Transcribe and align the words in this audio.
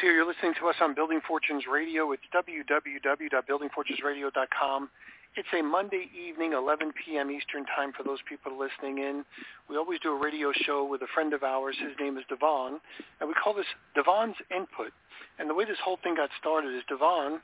Peter 0.00 0.06
here. 0.06 0.14
You're 0.14 0.26
listening 0.26 0.54
to 0.60 0.68
us 0.68 0.76
on 0.80 0.94
Building 0.94 1.20
Fortunes 1.26 1.64
Radio. 1.70 2.12
It's 2.12 2.22
www.buildingfortunesradio.com. 2.34 4.88
It's 5.36 5.48
a 5.52 5.62
Monday 5.62 6.08
evening, 6.14 6.52
11 6.52 6.92
p.m. 7.04 7.30
Eastern 7.30 7.66
Time 7.66 7.92
for 7.92 8.02
those 8.02 8.20
people 8.28 8.58
listening 8.58 8.98
in. 8.98 9.24
We 9.68 9.76
always 9.76 10.00
do 10.00 10.12
a 10.12 10.18
radio 10.18 10.52
show 10.54 10.84
with 10.84 11.02
a 11.02 11.06
friend 11.12 11.34
of 11.34 11.42
ours. 11.42 11.76
His 11.78 11.92
name 12.00 12.16
is 12.16 12.24
Devon, 12.28 12.80
and 13.20 13.28
we 13.28 13.34
call 13.34 13.52
this 13.54 13.66
Devon's 13.94 14.36
Input. 14.50 14.92
And 15.38 15.50
the 15.50 15.54
way 15.54 15.64
this 15.64 15.78
whole 15.84 15.98
thing 16.02 16.16
got 16.16 16.30
started 16.40 16.74
is 16.74 16.82
Devon 16.88 17.40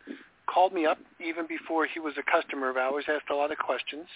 called 0.47 0.73
me 0.73 0.87
up 0.87 0.99
even 1.25 1.47
before 1.47 1.87
he 1.87 2.01
was 2.01 2.15
a 2.19 2.23
customer 2.23 2.71
of 2.71 2.77
ours, 2.77 3.05
asked 3.09 3.31
a 3.31 3.35
lot 3.35 3.53
of 3.53 3.59
questions, 3.59 4.07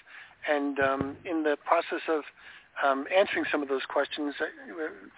and 0.51 0.81
um, 0.81 1.17
in 1.25 1.43
the 1.43 1.57
process 1.65 2.03
of 2.09 2.23
um, 2.83 3.07
answering 3.17 3.45
some 3.53 3.63
of 3.63 3.69
those 3.69 3.85
questions, 3.89 4.35
uh, 4.41 4.47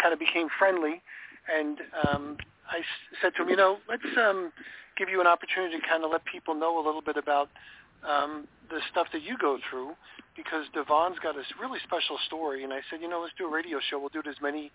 kind 0.02 0.12
of 0.12 0.18
became 0.18 0.48
friendly 0.58 1.00
and 1.48 1.80
um, 2.08 2.36
I 2.70 2.80
said 3.22 3.32
to 3.36 3.42
him, 3.42 3.48
you 3.48 3.56
know, 3.56 3.78
let's 3.88 4.02
um, 4.18 4.52
give 4.96 5.08
you 5.08 5.20
an 5.20 5.26
opportunity 5.26 5.78
to 5.78 5.86
kind 5.86 6.04
of 6.04 6.10
let 6.10 6.24
people 6.24 6.54
know 6.54 6.78
a 6.78 6.84
little 6.84 7.02
bit 7.02 7.16
about 7.16 7.48
um, 8.06 8.46
the 8.70 8.80
stuff 8.90 9.06
that 9.12 9.22
you 9.22 9.36
go 9.38 9.58
through 9.70 9.92
because 10.36 10.66
Devon's 10.74 11.18
got 11.22 11.34
this 11.34 11.46
really 11.60 11.78
special 11.84 12.18
story. 12.26 12.64
And 12.64 12.72
I 12.72 12.80
said, 12.90 13.00
you 13.00 13.08
know, 13.08 13.20
let's 13.20 13.34
do 13.38 13.46
a 13.46 13.52
radio 13.52 13.78
show. 13.90 13.98
We'll 13.98 14.10
do 14.10 14.20
it 14.20 14.28
as 14.28 14.40
many 14.42 14.70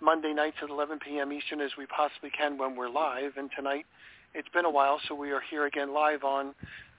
Monday 0.00 0.32
nights 0.32 0.56
at 0.62 0.70
11 0.70 0.98
p.m. 0.98 1.32
Eastern 1.32 1.60
as 1.60 1.70
we 1.78 1.86
possibly 1.86 2.30
can 2.30 2.58
when 2.58 2.76
we're 2.76 2.90
live. 2.90 3.32
And 3.36 3.50
tonight, 3.56 3.86
it's 4.34 4.48
been 4.48 4.64
a 4.64 4.70
while, 4.70 5.00
so 5.08 5.14
we 5.14 5.30
are 5.30 5.42
here 5.50 5.66
again 5.66 5.92
live 5.92 6.24
on 6.24 6.54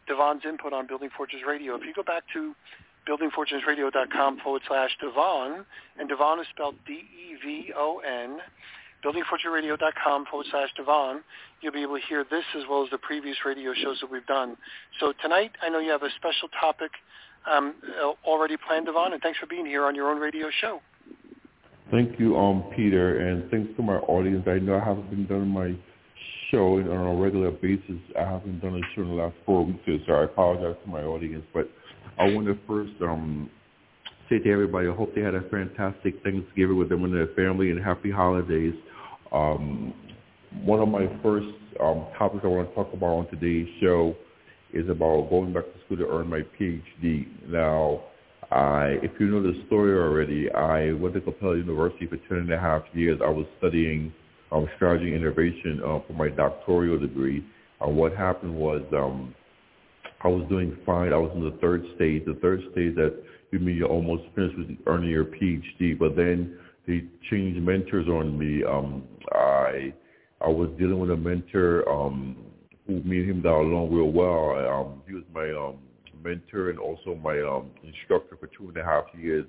Devon's 0.07 0.43
input 0.47 0.73
on 0.73 0.87
Building 0.87 1.09
Fortunes 1.15 1.43
Radio. 1.47 1.75
If 1.75 1.83
you 1.83 1.93
go 1.93 2.03
back 2.03 2.23
to 2.33 2.53
buildingfortunesradio.com 3.07 4.39
forward 4.39 4.61
slash 4.67 4.91
Devon, 5.01 5.65
and 5.99 6.09
Devon 6.09 6.39
is 6.39 6.47
spelled 6.53 6.75
D-E-V-O-N, 6.85 8.37
buildingfortuneradio.com 9.05 10.25
forward 10.29 10.47
slash 10.49 10.69
Devon. 10.77 11.21
You'll 11.61 11.73
be 11.73 11.81
able 11.81 11.97
to 11.99 12.05
hear 12.07 12.25
this 12.29 12.43
as 12.57 12.63
well 12.69 12.83
as 12.83 12.89
the 12.89 12.97
previous 12.97 13.37
radio 13.45 13.73
shows 13.73 13.99
that 14.01 14.11
we've 14.11 14.25
done. 14.25 14.57
So 14.99 15.13
tonight, 15.21 15.51
I 15.61 15.69
know 15.69 15.79
you 15.79 15.91
have 15.91 16.03
a 16.03 16.11
special 16.17 16.47
topic 16.59 16.91
um, 17.49 17.75
already 18.25 18.55
planned, 18.67 18.85
Devon, 18.85 19.13
and 19.13 19.21
thanks 19.21 19.39
for 19.39 19.45
being 19.45 19.65
here 19.65 19.85
on 19.85 19.95
your 19.95 20.09
own 20.09 20.19
radio 20.19 20.47
show. 20.61 20.81
Thank 21.91 22.19
you, 22.19 22.37
um, 22.37 22.63
Peter, 22.75 23.19
and 23.19 23.49
thanks 23.51 23.75
to 23.75 23.83
my 23.83 23.97
audience. 23.97 24.45
I 24.47 24.59
know 24.59 24.75
I 24.75 24.83
haven't 24.83 25.09
been 25.09 25.27
doing 25.27 25.47
my 25.47 25.75
show 26.49 26.79
on 26.79 26.87
a 26.87 27.15
regular 27.15 27.51
basis. 27.51 27.99
I 28.17 28.23
haven't 28.23 28.61
done 28.61 28.75
a 28.75 28.95
show 28.95 29.01
in 29.01 29.09
the 29.09 29.15
last 29.15 29.35
four 29.45 29.65
weeks, 29.65 29.79
so 30.07 30.13
I 30.13 30.23
apologize 30.23 30.75
to 30.83 30.89
my 30.89 31.03
audience. 31.03 31.43
But 31.53 31.69
I 32.17 32.31
want 32.31 32.47
to 32.47 32.57
first 32.67 32.93
um, 33.01 33.49
say 34.29 34.39
to 34.39 34.51
everybody, 34.51 34.87
I 34.87 34.95
hope 34.95 35.13
they 35.13 35.21
had 35.21 35.35
a 35.35 35.41
fantastic 35.49 36.23
Thanksgiving 36.23 36.77
with 36.77 36.89
them 36.89 37.03
and 37.03 37.13
their 37.13 37.27
family 37.35 37.71
and 37.71 37.83
happy 37.83 38.11
holidays. 38.11 38.73
Um, 39.33 39.93
one 40.63 40.79
of 40.79 40.87
my 40.87 41.07
first 41.23 41.47
um, 41.81 42.05
topics 42.17 42.41
I 42.43 42.47
want 42.47 42.69
to 42.69 42.75
talk 42.75 42.93
about 42.93 43.07
on 43.07 43.27
today's 43.29 43.67
show 43.81 44.15
is 44.71 44.87
about 44.89 45.29
going 45.29 45.53
back 45.53 45.63
to 45.63 45.85
school 45.85 45.97
to 45.97 46.07
earn 46.07 46.29
my 46.29 46.41
PhD. 46.59 47.27
Now, 47.47 48.03
I, 48.51 48.97
if 49.01 49.11
you 49.19 49.27
know 49.27 49.41
the 49.41 49.63
story 49.65 49.97
already, 49.97 50.51
I 50.51 50.93
went 50.93 51.15
to 51.15 51.21
Capella 51.21 51.57
University 51.57 52.05
for 52.05 52.17
10 52.17 52.37
and 52.37 52.53
a 52.53 52.59
half 52.59 52.83
years. 52.93 53.19
I 53.23 53.29
was 53.29 53.47
studying 53.57 54.13
um, 54.51 54.67
strategy 54.75 55.15
innovation 55.15 55.81
uh, 55.83 55.99
for 56.05 56.13
my 56.13 56.29
doctoral 56.29 56.99
degree. 56.99 57.43
Uh, 57.83 57.89
what 57.89 58.15
happened 58.15 58.55
was 58.55 58.83
um, 58.93 59.33
I 60.23 60.27
was 60.27 60.47
doing 60.47 60.77
fine. 60.85 61.11
I 61.11 61.17
was 61.17 61.31
in 61.35 61.43
the 61.43 61.57
third 61.59 61.83
stage. 61.95 62.23
The 62.25 62.37
third 62.41 62.61
stage 62.71 62.95
that 62.95 63.15
you 63.51 63.59
mean 63.59 63.77
you're 63.77 63.89
almost 63.89 64.23
finished 64.35 64.57
with 64.57 64.77
earning 64.85 65.09
your 65.09 65.25
PhD, 65.25 65.97
but 65.97 66.15
then 66.15 66.57
they 66.87 67.03
changed 67.29 67.61
mentors 67.61 68.07
on 68.07 68.37
me. 68.37 68.63
Um, 68.63 69.03
I 69.31 69.93
I 70.41 70.49
was 70.49 70.69
dealing 70.77 70.99
with 70.99 71.11
a 71.11 71.17
mentor 71.17 71.87
um, 71.89 72.35
who 72.85 73.01
me 73.03 73.19
and 73.19 73.29
him 73.29 73.41
got 73.41 73.61
along 73.61 73.91
real 73.91 74.11
well. 74.11 74.57
Um, 74.67 75.01
he 75.07 75.13
was 75.13 75.23
my 75.33 75.49
um, 75.51 75.77
mentor 76.23 76.69
and 76.69 76.79
also 76.79 77.15
my 77.15 77.39
um, 77.41 77.69
instructor 77.83 78.37
for 78.37 78.47
two 78.47 78.67
and 78.69 78.77
a 78.77 78.83
half 78.83 79.05
years. 79.17 79.45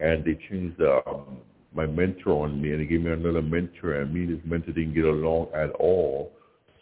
And 0.00 0.24
they 0.24 0.38
changed 0.48 0.80
um, 0.80 1.38
my 1.74 1.86
mentor 1.86 2.44
on 2.44 2.60
me, 2.60 2.70
and 2.70 2.80
they 2.80 2.86
gave 2.86 3.02
me 3.02 3.12
another 3.12 3.42
mentor. 3.42 4.00
And 4.00 4.14
me 4.14 4.20
and 4.20 4.30
his 4.30 4.40
mentor 4.44 4.72
didn't 4.72 4.94
get 4.94 5.04
along 5.04 5.48
at 5.54 5.70
all. 5.72 6.32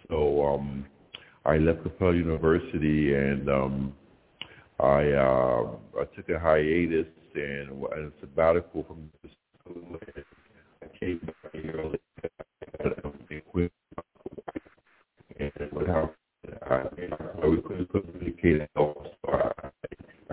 So 0.09 0.45
um, 0.45 0.87
I 1.45 1.57
left 1.59 1.83
Capella 1.83 2.15
University, 2.15 3.15
and 3.15 3.49
um, 3.49 3.93
I 4.79 5.11
uh, 5.13 5.67
I 6.01 6.05
took 6.15 6.29
a 6.29 6.39
hiatus 6.39 7.07
and, 7.35 7.71
and 7.71 8.07
a 8.07 8.13
sabbatical 8.21 8.85
from 8.85 9.11
the 9.23 9.31
school. 9.65 9.99
I 10.83 10.99
came 10.99 11.19
back 11.19 11.65
early 11.75 11.99
and 12.81 13.43
quit. 13.51 13.73
And 15.79 15.89
what 15.89 15.97
happened? 15.97 16.15
I, 17.43 17.47
we 17.47 17.61
couldn't 17.63 17.91
communicate 17.91 18.61
at 18.63 18.71
all, 18.77 19.07
so 19.25 19.33
I, 19.33 19.71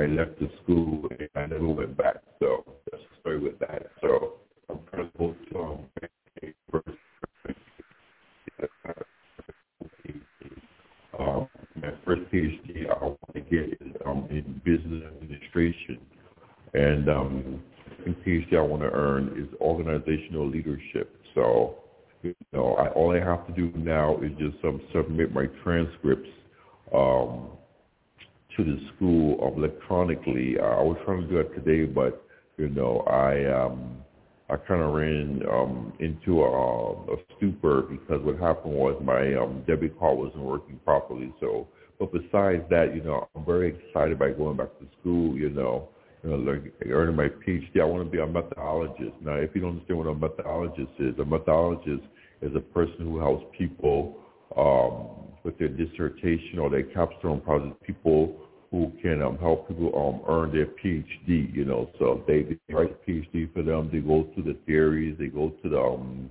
I 0.02 0.06
left 0.06 0.40
the 0.40 0.50
school 0.64 1.10
and 1.20 1.30
I 1.36 1.46
never 1.48 1.68
went 1.68 1.98
back. 1.98 2.18
So 2.40 2.64
that's 2.92 3.04
the 3.04 3.20
story 3.22 3.40
with 3.40 3.60
that. 3.60 3.92
So 4.02 4.34
I'm 4.70 4.80
trying 4.92 5.12
to 5.12 5.18
go 5.18 5.36
to 5.52 5.60
um, 5.60 5.86
um, 11.20 11.48
my 11.76 11.92
first 12.06 12.22
PhD 12.32 12.90
I 12.90 13.04
want 13.04 13.20
to 13.34 13.42
get 13.42 13.82
is 13.82 13.96
um, 14.06 14.28
in 14.30 14.62
business 14.64 15.04
administration. 15.08 16.00
And 16.74 17.10
um, 17.10 17.62
PhD 18.06 18.56
I 18.58 18.62
want 18.62 18.82
to 18.84 18.90
earn 18.90 19.28
is 19.38 19.54
organizational 19.62 20.48
leadership. 20.48 21.16
So, 21.34 21.76
I, 21.84 21.84
all 22.96 23.16
I 23.16 23.20
have 23.20 23.46
to 23.48 23.54
do 23.54 23.72
now 23.78 24.18
is 24.22 24.32
just 24.40 24.64
um, 24.64 24.82
submit 24.94 25.34
my 25.34 25.48
transcripts 25.64 26.30
um, 26.94 27.50
to 28.56 28.64
the 28.64 28.80
school 28.96 29.54
electronically. 29.56 30.58
Uh, 30.60 30.64
I 30.64 30.82
was 30.82 30.98
trying 31.06 31.22
to 31.22 31.28
do 31.28 31.38
it 31.38 31.54
today, 31.54 31.86
but 31.86 32.26
you 32.58 32.70
know, 32.70 33.00
I 33.02 33.46
um, 33.52 33.98
I 34.50 34.56
kind 34.56 34.82
of 34.82 34.94
ran 34.94 35.42
um, 35.52 35.94
into 36.00 36.44
a, 36.44 37.14
a 37.14 37.18
stupor 37.36 37.82
because 37.82 38.22
what 38.24 38.40
happened 38.40 38.74
was 38.74 39.00
my 39.04 39.34
um, 39.36 39.64
debit 39.68 40.00
card 40.00 40.18
wasn't 40.18 40.44
working 40.44 40.80
properly. 40.86 41.34
So, 41.42 41.68
but 42.00 42.14
besides 42.14 42.64
that, 42.70 42.96
you 42.96 43.04
know, 43.04 43.28
I'm 43.36 43.46
very 43.46 43.76
excited 43.76 44.18
by 44.18 44.32
going 44.32 44.58
back 44.58 44.70
to 44.80 44.86
school. 45.02 45.36
You 45.36 45.50
know, 45.50 45.90
you 46.24 46.30
know, 46.30 46.38
like 46.38 46.74
earning 46.90 47.16
my 47.18 47.28
PhD. 47.28 47.82
I 47.82 47.84
want 47.84 48.06
to 48.06 48.10
be 48.10 48.20
a 48.20 48.26
methodologist. 48.26 49.22
Now, 49.22 49.36
if 49.36 49.52
you 49.54 49.62
don't 49.62 49.72
understand 49.72 50.00
what 50.00 50.08
a 50.08 50.14
methodologist 50.14 50.96
is, 51.00 51.20
a 51.20 51.24
methodologist 51.24 52.04
is 52.46 52.56
a 52.56 52.60
person 52.60 52.98
who 53.00 53.20
helps 53.20 53.46
people 53.58 54.18
um, 54.58 55.28
with 55.44 55.58
their 55.58 55.68
dissertation 55.68 56.60
or 56.60 56.70
their 56.70 56.84
capstone 56.84 57.42
project. 57.42 57.82
People 57.84 58.36
who 58.72 58.92
can 59.02 59.22
um, 59.22 59.38
help 59.38 59.68
people 59.68 59.92
um, 59.96 60.22
earn 60.34 60.52
their 60.52 60.66
PhD. 60.66 61.54
You 61.54 61.66
know, 61.66 61.90
so 62.00 62.24
they, 62.28 62.44
they 62.44 62.74
write 62.74 62.92
a 62.92 63.10
PhD 63.10 63.54
for 63.54 63.62
them. 63.62 63.90
They 63.92 64.00
go 64.00 64.28
through 64.34 64.44
the 64.44 64.58
theories. 64.66 65.16
They 65.20 65.28
go 65.28 65.50
to 65.64 65.70
the 65.70 65.80
um, 65.80 66.30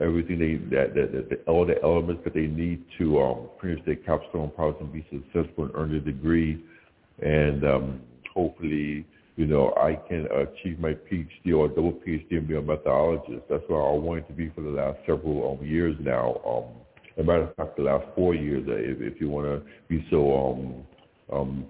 everything 0.00 0.38
they 0.38 0.76
that, 0.76 0.94
that, 0.94 1.12
that 1.12 1.28
the, 1.30 1.50
all 1.50 1.66
the 1.66 1.82
elements 1.82 2.22
that 2.24 2.34
they 2.34 2.46
need 2.46 2.84
to 2.98 3.20
um, 3.20 3.48
finish 3.60 3.80
their 3.84 3.96
capstone 3.96 4.50
project 4.50 4.82
and 4.82 4.92
be 4.92 5.06
successful 5.10 5.64
and 5.64 5.72
earn 5.74 5.90
their 5.90 6.00
degree. 6.00 6.64
And 7.20 7.64
um, 7.64 8.00
hopefully, 8.32 9.04
you 9.38 9.46
know, 9.46 9.72
I 9.76 9.94
can 10.08 10.26
achieve 10.26 10.80
my 10.80 10.94
PhD 10.94 11.56
or 11.56 11.68
double 11.68 11.92
PhD 11.92 12.32
and 12.32 12.48
be 12.48 12.56
a 12.56 12.60
methodologist. 12.60 13.42
That's 13.48 13.62
what 13.68 13.78
I 13.78 13.92
wanted 13.92 14.26
to 14.26 14.32
be 14.32 14.50
for 14.50 14.62
the 14.62 14.70
last 14.70 14.98
several 15.06 15.56
um, 15.56 15.64
years 15.64 15.96
now. 16.00 16.40
Um, 16.44 16.64
as 17.16 17.22
a 17.22 17.26
matter 17.26 17.42
of 17.44 17.54
fact, 17.54 17.76
the 17.76 17.84
last 17.84 18.04
four 18.16 18.34
years, 18.34 18.66
uh, 18.68 18.72
if, 18.72 19.00
if 19.00 19.20
you 19.20 19.28
want 19.28 19.46
to 19.46 19.62
be 19.88 20.04
so 20.10 20.34
um, 20.36 20.84
um, 21.32 21.66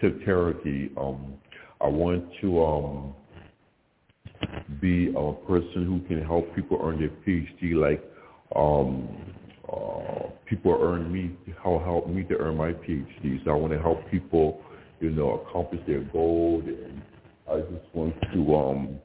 to 0.00 0.20
Cherokee. 0.24 0.90
Um, 0.96 1.34
I 1.80 1.88
want 1.88 2.24
to 2.42 2.64
um, 2.64 3.14
be 4.80 5.08
a 5.08 5.32
person 5.48 5.84
who 5.84 6.00
can 6.06 6.24
help 6.24 6.54
people 6.54 6.80
earn 6.80 7.00
their 7.00 7.10
PhD, 7.26 7.74
like 7.74 8.04
um, 8.54 9.08
uh, 9.68 10.30
people 10.48 10.78
earn 10.80 11.12
me, 11.12 11.36
help 11.60 12.08
me 12.08 12.22
to 12.24 12.36
earn 12.36 12.56
my 12.56 12.70
PhD. 12.70 13.44
So 13.44 13.50
I 13.50 13.54
want 13.54 13.72
to 13.72 13.80
help 13.80 14.08
people, 14.12 14.60
you 15.00 15.10
know, 15.10 15.44
accomplish 15.46 15.80
their 15.86 16.02
goals, 16.04 16.64
and 16.66 17.02
I 17.50 17.60
just 17.60 17.94
want 17.94 18.14
to 18.32 18.54
um, 18.54 18.98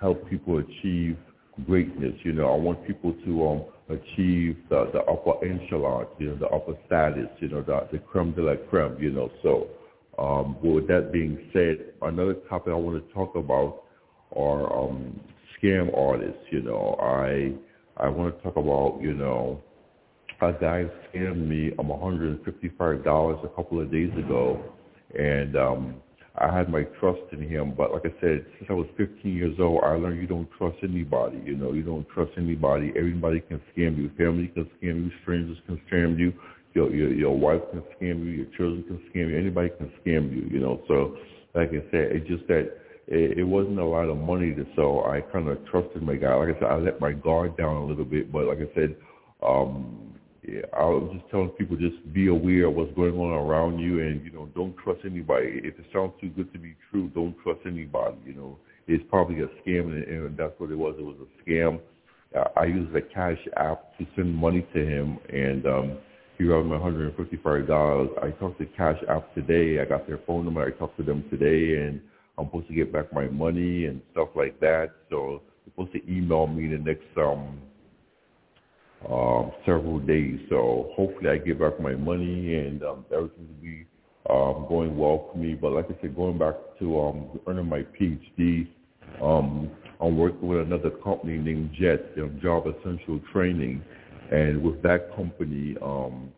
help 0.00 0.28
people 0.28 0.58
achieve 0.58 1.16
greatness. 1.66 2.14
You 2.22 2.32
know, 2.32 2.52
I 2.52 2.56
want 2.56 2.86
people 2.86 3.14
to 3.24 3.46
um, 3.46 3.64
achieve 3.88 4.56
the, 4.68 4.90
the 4.92 5.00
upper 5.00 5.44
echelon, 5.44 6.06
you 6.18 6.28
know, 6.28 6.36
the 6.36 6.48
upper 6.48 6.76
status, 6.86 7.28
you 7.40 7.48
know, 7.48 7.62
the, 7.62 7.88
the 7.92 7.98
creme 7.98 8.32
de 8.32 8.42
la 8.42 8.54
creme, 8.68 8.96
you 9.00 9.10
know. 9.10 9.30
So 9.42 9.68
um, 10.18 10.56
with 10.62 10.88
that 10.88 11.12
being 11.12 11.50
said, 11.52 11.78
another 12.02 12.34
topic 12.48 12.72
I 12.72 12.76
want 12.76 13.06
to 13.06 13.14
talk 13.14 13.34
about 13.36 13.84
are 14.36 14.72
um, 14.72 15.20
scam 15.60 15.96
artists. 15.96 16.42
You 16.50 16.62
know, 16.62 16.96
I 17.00 17.52
I 17.96 18.08
want 18.08 18.36
to 18.36 18.42
talk 18.42 18.56
about, 18.56 19.00
you 19.02 19.12
know, 19.12 19.60
a 20.42 20.52
guy 20.52 20.86
scammed 21.12 21.46
me 21.46 21.72
um, 21.78 21.88
$155 21.88 23.44
a 23.44 23.48
couple 23.48 23.80
of 23.80 23.90
days 23.90 24.10
ago, 24.18 24.62
and 25.18 25.56
um, 25.56 25.94
I 26.36 26.54
had 26.56 26.70
my 26.70 26.84
trust 26.98 27.20
in 27.32 27.48
him. 27.48 27.74
But 27.76 27.92
like 27.92 28.06
I 28.06 28.20
said, 28.20 28.46
since 28.58 28.70
I 28.70 28.72
was 28.72 28.86
15 28.96 29.34
years 29.34 29.56
old, 29.60 29.82
I 29.84 29.90
learned 29.90 30.20
you 30.20 30.26
don't 30.26 30.48
trust 30.56 30.78
anybody. 30.82 31.40
You 31.44 31.56
know, 31.56 31.72
you 31.72 31.82
don't 31.82 32.08
trust 32.08 32.32
anybody. 32.36 32.92
Everybody 32.96 33.40
can 33.40 33.60
scam 33.76 33.98
you. 33.98 34.10
Family 34.16 34.48
can 34.48 34.64
scam 34.80 35.04
you. 35.04 35.10
Strangers 35.22 35.58
can 35.66 35.80
scam 35.90 36.18
you. 36.18 36.32
Your 36.72 36.94
your 36.94 37.12
your 37.12 37.36
wife 37.36 37.62
can 37.72 37.82
scam 37.96 38.24
you. 38.24 38.30
Your 38.30 38.46
children 38.56 38.84
can 38.84 38.98
scam 39.10 39.30
you. 39.30 39.36
Anybody 39.36 39.70
can 39.76 39.92
scam 40.00 40.30
you. 40.30 40.48
You 40.50 40.60
know, 40.60 40.80
so 40.86 41.16
like 41.54 41.70
I 41.70 41.82
said, 41.90 42.12
it's 42.12 42.28
just 42.28 42.46
that 42.46 42.80
it, 43.08 43.38
it 43.38 43.44
wasn't 43.44 43.78
a 43.80 43.84
lot 43.84 44.08
of 44.08 44.16
money, 44.16 44.54
to, 44.54 44.64
so 44.76 45.04
I 45.04 45.20
kind 45.20 45.48
of 45.48 45.58
trusted 45.66 46.02
my 46.02 46.14
guy. 46.14 46.32
Like 46.34 46.56
I 46.56 46.60
said, 46.60 46.68
I 46.70 46.76
let 46.76 47.00
my 47.00 47.12
guard 47.12 47.56
down 47.56 47.76
a 47.76 47.84
little 47.84 48.04
bit, 48.04 48.32
but 48.32 48.46
like 48.46 48.58
I 48.58 48.72
said, 48.74 48.96
um, 49.42 50.09
I 50.76 50.84
was 50.84 51.10
just 51.14 51.30
telling 51.30 51.50
people 51.50 51.76
just 51.76 52.12
be 52.12 52.28
aware 52.28 52.66
of 52.66 52.74
what's 52.74 52.94
going 52.94 53.14
on 53.14 53.32
around 53.32 53.78
you, 53.78 54.00
and 54.00 54.24
you 54.24 54.30
know, 54.30 54.48
don't 54.54 54.76
trust 54.76 55.00
anybody. 55.04 55.60
If 55.62 55.78
it 55.78 55.86
sounds 55.92 56.12
too 56.20 56.30
good 56.30 56.52
to 56.52 56.58
be 56.58 56.74
true, 56.90 57.10
don't 57.14 57.36
trust 57.42 57.60
anybody. 57.66 58.16
You 58.26 58.34
know, 58.34 58.58
it's 58.86 59.04
probably 59.10 59.40
a 59.40 59.46
scam, 59.62 59.92
and, 59.92 60.04
and 60.04 60.36
that's 60.36 60.52
what 60.58 60.70
it 60.70 60.76
was. 60.76 60.96
It 60.98 61.04
was 61.04 61.16
a 61.20 61.50
scam. 61.50 61.80
Uh, 62.36 62.44
I 62.56 62.64
used 62.64 62.92
the 62.92 63.02
Cash 63.02 63.38
App 63.56 63.98
to 63.98 64.06
send 64.16 64.34
money 64.34 64.66
to 64.74 64.86
him, 64.86 65.18
and 65.28 65.66
um, 65.66 65.98
he 66.38 66.44
wrote 66.44 66.64
me 66.64 66.72
$155. 66.72 68.24
I 68.24 68.30
talked 68.38 68.58
to 68.58 68.66
Cash 68.76 68.98
App 69.08 69.34
today. 69.34 69.80
I 69.80 69.84
got 69.84 70.06
their 70.06 70.20
phone 70.26 70.44
number. 70.44 70.64
I 70.64 70.70
talked 70.70 70.96
to 70.98 71.02
them 71.02 71.24
today, 71.30 71.82
and 71.82 72.00
I'm 72.38 72.46
supposed 72.46 72.68
to 72.68 72.74
get 72.74 72.92
back 72.92 73.12
my 73.12 73.26
money 73.26 73.86
and 73.86 74.00
stuff 74.12 74.28
like 74.34 74.58
that. 74.60 74.90
So 75.10 75.42
they're 75.64 75.72
supposed 75.72 75.92
to 75.92 76.12
email 76.12 76.46
me 76.46 76.68
the 76.68 76.78
next 76.78 77.06
um 77.16 77.60
um, 79.08 79.52
several 79.64 79.98
days. 79.98 80.40
So 80.48 80.92
hopefully 80.94 81.30
I 81.30 81.38
get 81.38 81.58
back 81.58 81.80
my 81.80 81.94
money 81.94 82.56
and 82.56 82.82
um, 82.82 83.04
everything 83.12 83.48
will 83.48 83.62
be 83.62 83.86
um, 84.28 84.66
going 84.68 84.96
well 84.96 85.30
for 85.32 85.38
me. 85.38 85.54
But 85.54 85.72
like 85.72 85.86
I 85.86 86.00
said, 86.00 86.14
going 86.14 86.38
back 86.38 86.54
to 86.80 87.00
um, 87.00 87.40
earning 87.46 87.68
my 87.68 87.82
PhD, 87.98 88.68
um, 89.22 89.70
I'm 90.00 90.16
working 90.16 90.46
with 90.46 90.60
another 90.60 90.90
company 90.90 91.38
named 91.38 91.70
JET, 91.78 92.00
um, 92.18 92.38
Job 92.42 92.66
Essential 92.66 93.20
Training. 93.32 93.82
And 94.30 94.62
with 94.62 94.82
that 94.82 95.14
company, 95.16 95.76
um, 95.82 96.32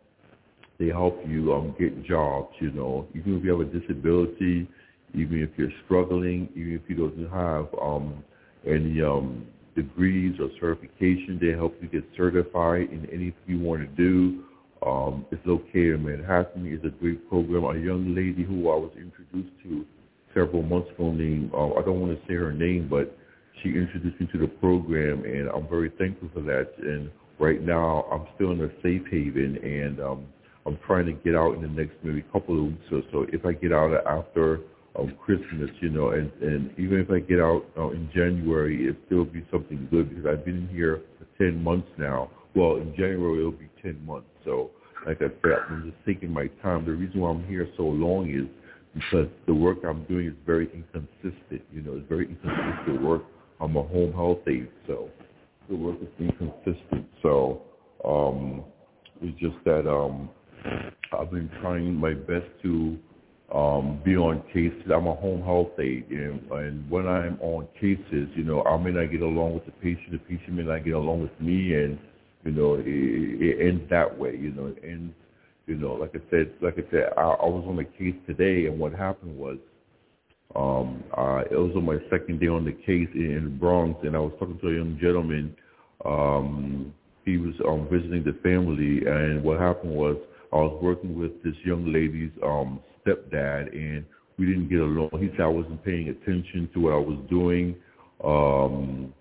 they 0.79 0.88
help 0.88 1.20
you 1.26 1.53
um, 1.53 1.75
get 1.79 2.05
jobs, 2.05 2.55
you 2.61 2.70
know, 2.73 3.06
even 3.15 3.38
if 3.38 3.44
you 3.44 3.50
have 3.50 3.61
a 3.61 3.65
disability, 3.79 4.69
even 5.15 5.43
if 5.43 5.50
you're 5.56 5.70
struggling, 5.85 6.49
even 6.56 6.75
if 6.75 6.88
you 6.88 6.97
don't 6.97 7.31
have 7.31 7.69
um, 7.81 8.25
any 8.67 9.03
um, 9.03 9.47
degrees 9.74 10.38
or 10.40 10.48
certification. 10.60 11.38
They 11.40 11.50
help 11.50 11.76
you 11.80 11.88
get 11.88 12.04
certified 12.16 12.88
in 12.90 13.06
anything 13.12 13.34
you 13.46 13.60
want 13.60 13.82
to 13.82 13.86
do. 13.96 14.44
Um, 14.84 15.26
it's 15.30 15.40
located 15.46 15.94
in 15.94 16.04
Manhattan. 16.04 16.66
It's 16.66 16.84
a 16.84 16.90
great 17.00 17.28
program. 17.28 17.64
A 17.64 17.78
young 17.78 18.14
lady 18.14 18.42
who 18.42 18.70
I 18.70 18.76
was 18.76 18.90
introduced 18.96 19.54
to 19.62 19.84
several 20.34 20.62
months 20.62 20.90
ago 20.90 21.12
named, 21.12 21.52
uh, 21.54 21.74
I 21.74 21.82
don't 21.82 22.00
want 22.00 22.19
to 22.19 22.26
say 22.26 22.34
her 22.34 22.52
name, 22.52 22.88
but 22.88 23.16
she 23.62 23.69
introduced 23.69 24.20
me 24.20 24.28
to 24.32 24.38
the 24.38 24.48
program, 24.48 25.24
and 25.24 25.48
I'm 25.50 25.69
very 25.69 25.90
thankful 25.98 26.30
for 26.34 26.40
that. 26.42 26.72
And 26.78 27.10
right 27.38 27.62
now, 27.62 28.06
I'm 28.10 28.26
still 28.34 28.52
in 28.52 28.60
a 28.60 28.70
safe 28.82 29.02
haven, 29.10 29.58
and 29.62 30.00
um, 30.00 30.26
I'm 30.66 30.78
trying 30.86 31.06
to 31.06 31.12
get 31.12 31.34
out 31.36 31.54
in 31.54 31.62
the 31.62 31.69
next 31.69 31.94
maybe 32.02 32.22
couple 32.32 32.58
of 32.58 32.66
weeks 32.66 32.86
or 32.90 33.02
so. 33.12 33.26
If 33.32 33.46
I 33.46 33.52
get 33.52 33.72
out 33.72 33.94
after 34.06 34.60
of 34.94 35.09
Christmas, 35.25 35.71
you 35.81 35.89
know, 35.89 36.11
and, 36.11 36.31
and 36.43 36.71
even 36.79 37.00
if 37.00 37.11
I 37.11 37.21
get 37.21 37.41
out 37.41 37.65
uh, 37.79 37.91
in 37.91 38.11
January, 38.15 38.89
it 38.89 38.97
still 39.06 39.25
be 39.25 39.44
something 39.50 39.89
good 39.91 40.11
because 40.11 40.27
I've 40.27 40.44
been 40.44 40.69
here 40.69 41.00
for 41.19 41.44
10 41.44 41.62
months 41.62 41.89
now. 41.99 42.31
Well, 42.55 42.77
in 42.77 42.94
January, 42.94 43.39
it'll 43.39 43.53
be 43.53 43.71
10 43.83 44.05
months. 44.05 44.29
So, 44.44 44.71
like 45.06 45.19
I 45.19 45.29
said, 45.43 45.53
I'm 45.69 45.91
just 45.91 46.05
taking 46.06 46.31
my 46.31 46.49
time. 46.62 46.85
The 46.85 46.93
reason 46.93 47.21
why 47.21 47.31
I'm 47.31 47.47
here 47.47 47.69
so 47.77 47.85
long 47.85 48.31
is 48.31 48.47
because 48.94 49.29
the 49.47 49.55
work 49.55 49.79
I'm 49.89 50.05
doing 50.05 50.27
is 50.27 50.35
very 50.44 50.69
inconsistent. 50.75 51.62
You 51.73 51.81
know, 51.83 51.94
it's 51.97 52.09
very 52.09 52.29
inconsistent 52.29 53.03
work. 53.03 53.23
I'm 53.61 53.77
a 53.77 53.83
home 53.83 54.12
health 54.12 54.47
aide, 54.47 54.69
so 54.87 55.09
the 55.71 55.77
work 55.77 55.97
is 56.03 56.09
inconsistent. 56.19 57.06
So, 57.23 57.62
um, 58.05 58.65
it's 59.23 59.39
just 59.41 59.56
that 59.65 59.89
um, 59.91 60.29
I've 61.19 61.31
been 61.31 61.50
trying 61.62 61.94
my 61.94 62.12
best 62.12 62.47
to 62.62 62.99
um, 63.52 64.00
be 64.04 64.16
on 64.16 64.43
cases. 64.52 64.90
I'm 64.93 65.06
a 65.06 65.14
home 65.14 65.43
health 65.43 65.78
aide, 65.78 66.06
and, 66.10 66.40
and 66.50 66.90
when 66.90 67.06
I'm 67.06 67.38
on 67.40 67.69
cases, 67.78 68.28
you 68.34 68.44
know, 68.44 68.62
I 68.64 68.76
may 68.78 68.90
not 68.90 69.10
get 69.10 69.20
along 69.20 69.54
with 69.54 69.66
the 69.66 69.72
patient. 69.72 70.12
The 70.12 70.19
patient 70.19 70.54
may 70.54 70.62
not 70.62 70.84
get 70.84 70.94
along 70.94 71.22
with 71.22 71.40
me, 71.40 71.75
and 71.75 71.99
you 72.44 72.52
know, 72.52 72.75
it, 72.75 72.87
it 72.87 73.69
ends 73.69 73.88
that 73.90 74.19
way. 74.19 74.37
You 74.37 74.52
know, 74.52 74.66
it 74.66 74.78
ends. 74.82 75.12
You 75.66 75.76
know, 75.76 75.93
like 75.93 76.10
I 76.14 76.20
said, 76.31 76.52
like 76.60 76.75
I 76.75 76.90
said, 76.90 77.10
I, 77.16 77.20
I 77.20 77.46
was 77.46 77.64
on 77.69 77.78
a 77.78 77.84
case 77.84 78.16
today, 78.26 78.66
and 78.66 78.81
what 78.81 78.93
happened 78.93 79.37
was, 79.38 79.58
um, 80.56 81.05
uh, 81.16 81.43
it 81.50 81.56
was 81.56 81.72
on 81.76 81.84
my 81.84 81.98
second 82.10 82.40
day 82.40 82.48
on 82.48 82.64
the 82.64 82.72
case 82.72 83.08
in, 83.14 83.37
in 83.37 83.44
the 83.44 83.50
Bronx, 83.50 84.00
and 84.02 84.16
I 84.16 84.19
was 84.19 84.32
talking 84.40 84.58
to 84.58 84.69
a 84.69 84.75
young 84.75 84.98
gentleman. 85.00 85.55
Um, 86.05 86.93
he 87.25 87.37
was 87.37 87.55
um, 87.69 87.87
visiting 87.90 88.25
the 88.25 88.37
family, 88.43 89.06
and 89.06 89.44
what 89.44 89.60
happened 89.60 89.94
was, 89.94 90.16
I 90.52 90.56
was 90.56 90.82
working 90.82 91.19
with 91.19 91.43
this 91.44 91.55
young 91.64 91.93
lady's 91.93 92.32
um, 92.43 92.81
stepdad, 93.06 93.72
and 93.72 94.04
we 94.38 94.46
didn't 94.46 94.69
get 94.69 94.81
along. 94.81 95.10
He 95.20 95.28
said 95.32 95.43
I 95.43 95.49
wasn't 95.49 95.84
paying 95.84 96.08
attention 96.08 96.69
to 96.75 96.81
what 96.81 96.93
I 96.93 96.99
was 96.99 97.19
doing, 97.28 97.76
um, 98.25 99.12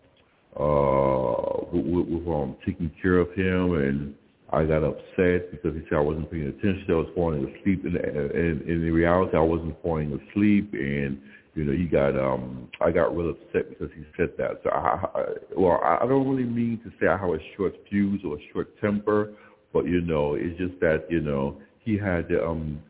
uh, 0.60 1.66
with, 1.72 2.08
with, 2.08 2.28
um, 2.28 2.56
taking 2.66 2.92
care 3.02 3.18
of 3.18 3.32
him, 3.34 3.74
and 3.74 4.16
I 4.52 4.66
got 4.66 4.84
upset 4.84 5.52
because 5.52 5.74
he 5.76 5.82
said 5.90 5.98
I 5.98 6.02
wasn't 6.02 6.30
paying 6.30 6.48
attention. 6.48 6.86
I 6.90 6.94
was 6.94 7.12
falling 7.16 7.44
asleep, 7.44 7.86
and, 7.86 7.96
and, 7.96 8.62
and 8.62 8.84
in 8.84 8.94
reality, 8.94 9.38
I 9.38 9.42
wasn't 9.42 9.82
falling 9.82 10.12
asleep, 10.12 10.74
and 10.74 11.22
you 11.54 11.66
know, 11.66 11.74
he 11.74 11.86
got 11.86 12.18
um 12.18 12.70
I 12.80 12.92
got 12.92 13.16
real 13.16 13.32
upset 13.32 13.70
because 13.70 13.90
he 13.96 14.04
said 14.16 14.32
that. 14.38 14.62
So 14.64 14.70
I, 14.70 15.06
I 15.14 15.24
well, 15.56 15.82
I 15.84 16.06
don't 16.08 16.30
really 16.30 16.48
mean 16.50 16.80
to 16.84 16.92
say 17.00 17.08
I 17.08 17.18
have 17.18 17.30
a 17.30 17.40
short 17.58 17.74
fuse 17.90 18.22
or 18.26 18.38
a 18.38 18.42
short 18.54 18.80
temper, 18.80 19.34
but 19.74 19.86
you 19.86 20.02
know, 20.02 20.36
it's 20.36 20.58
just 20.58 20.80
that 20.80 21.08
you 21.10 21.20
know 21.20 21.58
he 21.80 21.98
had 21.98 22.32
um 22.42 22.82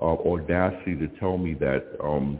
uh, 0.00 0.04
audacity 0.04 0.96
to 0.96 1.08
tell 1.18 1.36
me 1.36 1.54
that, 1.54 1.84
um, 2.02 2.38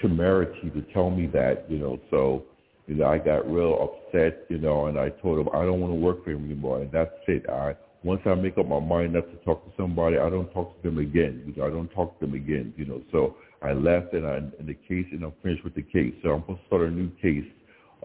temerity 0.00 0.70
to 0.70 0.82
tell 0.92 1.10
me 1.10 1.26
that, 1.26 1.70
you 1.70 1.78
know. 1.78 1.98
So, 2.10 2.44
you 2.86 2.94
know, 2.94 3.06
I 3.06 3.18
got 3.18 3.50
real 3.50 3.96
upset, 4.06 4.44
you 4.48 4.58
know, 4.58 4.86
and 4.86 4.98
I 4.98 5.10
told 5.10 5.38
him 5.40 5.48
I 5.54 5.64
don't 5.64 5.80
want 5.80 5.92
to 5.92 5.98
work 5.98 6.24
for 6.24 6.30
him 6.30 6.44
anymore, 6.44 6.80
and 6.82 6.90
that's 6.92 7.12
it. 7.28 7.48
I 7.48 7.76
once 8.04 8.20
I 8.24 8.34
make 8.34 8.56
up 8.56 8.68
my 8.68 8.78
mind 8.78 9.14
not 9.14 9.28
to 9.32 9.36
talk 9.44 9.64
to 9.64 9.72
somebody, 9.76 10.16
I 10.16 10.30
don't 10.30 10.52
talk 10.52 10.80
to 10.80 10.88
them 10.88 10.98
again. 10.98 11.42
You 11.46 11.54
know, 11.56 11.66
I 11.66 11.70
don't 11.70 11.88
talk 11.88 12.18
to 12.20 12.26
them 12.26 12.34
again, 12.34 12.72
you 12.76 12.84
know. 12.84 13.02
So 13.10 13.36
I 13.62 13.72
left, 13.72 14.12
and 14.12 14.26
I 14.26 14.36
and 14.36 14.66
the 14.66 14.74
case, 14.74 15.06
and 15.10 15.24
I'm 15.24 15.32
finished 15.42 15.64
with 15.64 15.74
the 15.74 15.82
case. 15.82 16.14
So 16.22 16.30
I'm 16.30 16.42
to 16.42 16.58
start 16.66 16.82
a 16.82 16.90
new 16.90 17.10
case. 17.20 17.50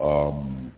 Um, 0.00 0.72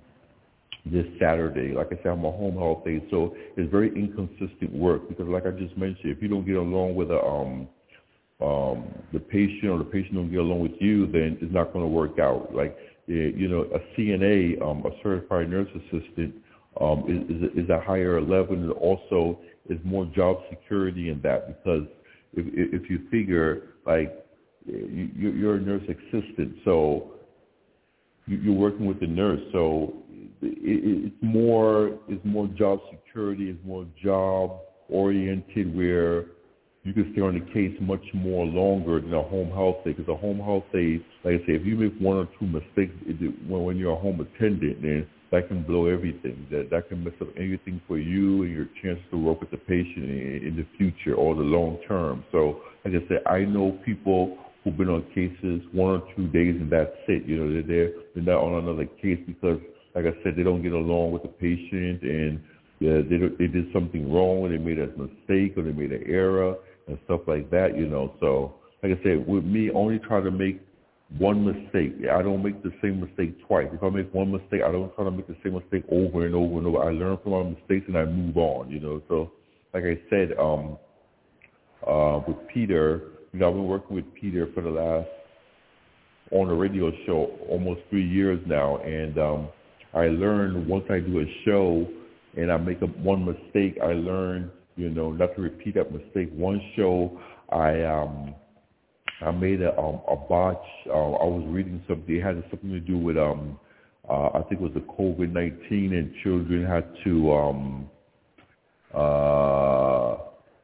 this 0.87 1.07
Saturday. 1.19 1.73
Like 1.73 1.87
I 1.87 1.97
said, 2.03 2.09
I'm 2.09 2.25
a 2.25 2.31
home 2.31 2.57
health 2.57 2.87
aide, 2.87 3.07
so 3.11 3.35
it's 3.57 3.71
very 3.71 3.89
inconsistent 3.89 4.73
work 4.73 5.09
because, 5.09 5.27
like 5.29 5.47
I 5.47 5.51
just 5.51 5.77
mentioned, 5.79 6.13
if 6.13 6.23
you 6.23 6.29
don't 6.29 6.45
get 6.45 6.57
along 6.57 6.95
with 6.95 7.11
a 7.11 7.21
um, 7.23 7.69
um, 8.41 8.85
the 9.13 9.21
patient 9.21 9.71
or 9.71 9.79
the 9.79 9.85
patient 9.85 10.15
don't 10.15 10.31
get 10.31 10.41
along 10.41 10.61
with 10.61 10.81
you, 10.81 11.07
then 11.07 11.39
it's 11.41 11.53
not 11.53 11.73
going 11.73 11.85
to 11.85 11.89
work 11.89 12.19
out. 12.19 12.55
Like, 12.55 12.77
you 13.07 13.49
know, 13.49 13.63
a 13.63 14.01
CNA, 14.01 14.61
um, 14.63 14.85
a 14.87 14.91
certified 15.03 15.51
nurse 15.51 15.69
assistant, 15.75 16.35
um, 16.81 17.05
is, 17.09 17.65
is, 17.65 17.71
a, 17.71 17.81
higher 17.81 18.21
level 18.21 18.57
and 18.57 18.73
also 18.73 19.39
is 19.69 19.79
more 19.85 20.07
job 20.07 20.39
security 20.51 21.11
in 21.11 21.21
that 21.23 21.47
because 21.47 21.87
if, 22.33 22.83
if 22.83 22.91
you 22.91 23.07
figure 23.11 23.75
like 23.87 24.25
you, 24.67 25.11
you're 25.15 25.57
a 25.57 25.61
nurse 25.61 25.83
assistant, 25.83 26.57
so 26.65 27.13
you're 28.27 28.55
working 28.55 28.87
with 28.87 28.99
the 29.01 29.07
nurse, 29.07 29.41
so 29.53 29.95
it's 30.43 31.15
more 31.23 31.99
it's 32.09 32.25
more 32.25 32.49
job 32.49 32.81
security, 32.91 33.51
it's 33.51 33.65
more 33.65 33.87
job 34.03 34.59
oriented 34.89 35.77
where 35.77 36.25
you 36.85 36.93
can 36.93 37.11
stay 37.13 37.23
on 37.23 37.35
the 37.35 37.53
case 37.53 37.75
much 37.81 38.05
more 38.13 38.45
longer 38.45 39.01
than 39.01 39.13
a 39.15 39.23
home 39.23 39.51
health 39.51 39.77
aide. 39.87 39.97
Because 39.97 40.13
a 40.13 40.17
home 40.17 40.39
health 40.39 40.65
aide, 40.75 41.03
like 41.25 41.41
I 41.41 41.47
say, 41.47 41.53
if 41.55 41.65
you 41.65 41.77
make 41.77 41.97
one 41.99 42.19
or 42.19 42.29
two 42.39 42.47
mistakes 42.47 42.93
when, 43.49 43.65
when 43.65 43.77
you're 43.79 43.97
a 43.97 44.01
home 44.01 44.21
attendant, 44.21 44.83
then 44.83 45.07
that 45.33 45.49
can 45.49 45.63
blow 45.65 45.87
everything. 45.87 46.47
That 46.51 46.69
that 46.71 46.89
can 46.91 47.03
mess 47.03 47.15
up 47.23 47.29
anything 47.37 47.81
for 47.89 47.99
you 47.99 48.43
and 48.43 48.53
your 48.53 48.69
chance 48.83 49.01
to 49.11 49.17
work 49.17 49.41
with 49.41 49.51
the 49.51 49.57
patient 49.57 50.05
in, 50.05 50.41
in 50.45 50.57
the 50.57 50.67
future 50.77 51.15
or 51.15 51.35
the 51.35 51.41
long 51.41 51.79
term. 51.89 52.23
So, 52.31 52.61
like 52.85 52.95
I 52.95 53.09
said, 53.09 53.23
I 53.27 53.41
know 53.41 53.79
people 53.85 54.37
who've 54.63 54.77
been 54.77 54.91
on 54.91 55.05
cases 55.15 55.63
one 55.73 56.01
or 56.01 56.03
two 56.15 56.29
days 56.29 56.61
and 56.61 56.71
that's 56.71 56.93
it. 57.09 57.25
You 57.27 57.37
know, 57.39 57.53
they're 57.53 57.63
there, 57.63 57.93
they're 58.15 58.25
not 58.25 58.45
on 58.45 58.63
another 58.63 58.85
case 59.01 59.19
because 59.27 59.59
like 59.95 60.05
I 60.05 60.13
said, 60.23 60.35
they 60.37 60.43
don't 60.43 60.63
get 60.63 60.73
along 60.73 61.13
with 61.13 61.23
the 61.23 61.29
patient 61.29 62.03
and 62.03 62.41
yeah, 62.81 63.01
they, 63.09 63.17
they 63.39 63.47
did 63.47 63.73
something 63.73 64.13
wrong, 64.13 64.41
or 64.41 64.49
they 64.49 64.59
made 64.59 64.79
a 64.79 64.89
mistake 64.89 65.57
or 65.57 65.63
they 65.63 65.73
made 65.73 65.93
an 65.93 66.03
error 66.07 66.57
and 66.87 66.99
stuff 67.05 67.21
like 67.27 67.51
that, 67.51 67.77
you 67.77 67.87
know. 67.87 68.15
So, 68.21 68.55
like 68.83 68.99
I 68.99 69.03
said, 69.03 69.27
with 69.27 69.45
me, 69.45 69.71
only 69.71 69.99
try 69.99 70.21
to 70.21 70.31
make 70.31 70.61
one 71.19 71.45
mistake. 71.45 71.95
I 72.11 72.23
don't 72.23 72.43
make 72.43 72.63
the 72.63 72.73
same 72.83 73.01
mistake 73.01 73.37
twice. 73.47 73.69
If 73.73 73.83
I 73.83 73.91
make 73.91 74.13
one 74.13 74.33
mistake, 74.33 74.63
I 74.67 74.73
don't 74.73 74.95
try 74.95 75.05
to 75.05 75.11
make 75.11 75.27
the 75.27 75.37
same 75.43 75.55
mistake 75.55 75.85
over 75.91 76.27
and 76.27 76.35
over 76.35 76.59
and 76.59 76.67
over. 76.67 76.83
I 76.83 76.93
learn 76.93 77.19
from 77.23 77.33
my 77.33 77.43
mistakes 77.43 77.87
and 77.89 77.97
I 77.97 78.05
move 78.05 78.37
on, 78.37 78.71
you 78.71 78.81
know. 78.81 79.03
So, 79.09 79.33
like 79.73 79.85
I 79.85 80.01
said, 80.11 80.33
um, 80.39 80.79
uh, 81.87 82.21
with 82.27 82.37
Peter, 82.53 83.03
you 83.33 83.41
know, 83.41 83.49
I've 83.49 83.55
been 83.55 83.67
working 83.67 83.97
with 83.97 84.13
Peter 84.15 84.49
for 84.55 84.63
the 84.63 84.71
last 84.71 85.09
on 86.31 86.49
a 86.49 86.55
radio 86.55 86.91
show 87.07 87.31
almost 87.49 87.81
three 87.91 88.07
years 88.07 88.41
now, 88.47 88.79
and 88.79 89.19
um, 89.19 89.49
I 89.93 90.07
learned 90.09 90.67
once 90.67 90.85
I 90.91 90.99
do 91.01 91.21
a 91.21 91.25
show 91.45 91.87
and 92.37 92.51
I 92.51 92.57
make 92.57 92.83
a, 92.83 92.87
one 92.87 93.25
mistake, 93.25 93.79
I 93.83 93.93
learn, 93.93 94.51
you 94.77 94.91
know, 94.91 95.13
not 95.13 95.35
to 95.37 95.43
repeat 95.43 95.75
that 95.75 95.93
mistake. 95.93 96.31
One 96.33 96.61
show, 96.77 97.21
I 97.51 97.83
um, 97.83 98.35
I 99.21 99.31
made 99.31 99.63
a 99.63 99.77
um, 99.79 100.01
a 100.09 100.17
botch. 100.17 100.65
Uh, 100.89 100.93
I 100.93 101.25
was 101.25 101.45
reading 101.49 101.83
something. 101.89 102.17
It 102.17 102.23
had 102.23 102.43
something 102.51 102.71
to 102.71 102.81
do 102.81 102.99
with 102.99 103.17
um, 103.17 103.59
uh, 104.09 104.29
I 104.35 104.43
think 104.49 104.61
it 104.61 104.61
was 104.61 104.73
the 104.75 104.81
COVID 104.81 105.33
nineteen, 105.33 105.95
and 105.95 106.13
children 106.23 106.67
had 106.67 106.87
to 107.05 107.33
um, 107.33 107.91
uh, 108.93 110.17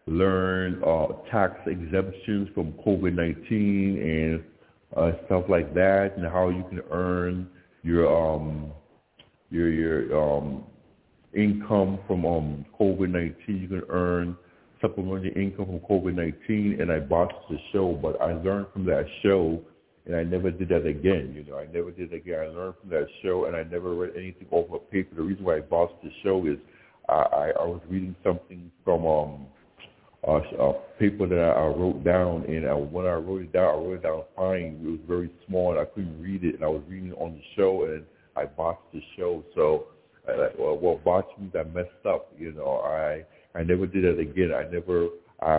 learn 0.07 0.83
uh, 0.85 1.07
tax 1.31 1.55
exemptions 1.67 2.49
from 2.55 2.73
COVID 2.85 3.15
nineteen 3.15 3.99
and 4.03 4.45
uh, 4.97 5.13
stuff 5.27 5.45
like 5.49 5.73
that, 5.75 6.15
and 6.17 6.27
how 6.27 6.49
you 6.49 6.65
can 6.69 6.81
earn 6.91 7.49
your 7.83 8.09
um, 8.13 8.73
your 9.51 9.71
your 9.71 10.21
um, 10.21 10.65
income 11.35 11.99
from 12.07 12.25
um, 12.27 12.65
COVID-19. 12.79 13.35
You 13.47 13.69
can 13.69 13.83
earn 13.89 14.37
supplementary 14.81 15.33
income 15.33 15.67
from 15.67 15.81
COVID-19, 15.81 16.81
and 16.81 16.91
I 16.91 17.01
botched 17.01 17.35
the 17.49 17.59
show, 17.73 17.99
but 18.01 18.21
I 18.21 18.33
learned 18.33 18.67
from 18.73 18.85
that 18.87 19.05
show, 19.23 19.61
and 20.07 20.17
I 20.17 20.25
never 20.25 20.51
did 20.51 20.69
that 20.71 20.87
again. 20.87 21.33
You 21.35 21.45
know, 21.51 21.59
I 21.59 21.67
never 21.67 21.91
did 21.91 22.13
it 22.13 22.17
again. 22.17 22.41
I 22.41 22.47
learned 22.47 22.75
from 22.81 22.91
that 22.91 23.07
show, 23.23 23.45
and 23.45 23.57
I 23.57 23.63
never 23.65 23.95
read 23.95 24.13
anything 24.17 24.49
off 24.51 24.73
of 24.73 24.91
paper. 24.91 25.15
The 25.15 25.23
reason 25.23 25.45
why 25.45 25.57
I 25.57 25.61
botched 25.61 26.03
the 26.03 26.11
show 26.23 26.47
is 26.47 26.57
I, 27.09 27.13
I, 27.13 27.51
I 27.61 27.65
was 27.65 27.81
reading 27.89 28.15
something 28.25 28.71
from 28.85 29.07
um, 29.07 29.47
a, 30.25 30.37
a 30.37 30.73
paper 30.99 31.27
that 31.27 31.39
I, 31.39 31.61
I 31.61 31.67
wrote 31.67 32.03
down, 32.05 32.45
and 32.45 32.67
I, 32.67 32.75
when 32.75 33.07
I 33.07 33.15
wrote 33.15 33.43
it 33.43 33.53
down, 33.53 33.65
I 33.65 33.77
wrote 33.77 33.95
it 33.95 34.03
down 34.03 34.23
fine. 34.35 34.81
It 34.83 34.89
was 34.89 35.01
very 35.07 35.31
small, 35.47 35.73
and 35.73 35.81
I 35.81 35.85
couldn't 35.85 36.21
read 36.21 36.45
it, 36.45 36.55
and 36.55 36.65
I 36.65 36.69
was 36.69 36.83
reading 36.89 37.11
it 37.11 37.19
on 37.19 37.35
the 37.35 37.43
show, 37.57 37.85
and 37.85 38.05
I 38.37 38.47
botched 38.47 38.93
the 38.93 39.03
show. 39.17 39.45
So 39.55 39.87
like, 40.27 40.59
well, 40.59 40.79
well, 40.79 41.01
botched 41.05 41.29
I 41.39 41.63
messed 41.65 42.07
up. 42.07 42.33
You 42.39 42.53
know, 42.53 42.81
I 42.85 43.25
I 43.59 43.63
never 43.63 43.87
did 43.87 44.05
it 44.05 44.19
again. 44.19 44.53
I 44.55 44.65
never. 44.71 45.09
I 45.43 45.57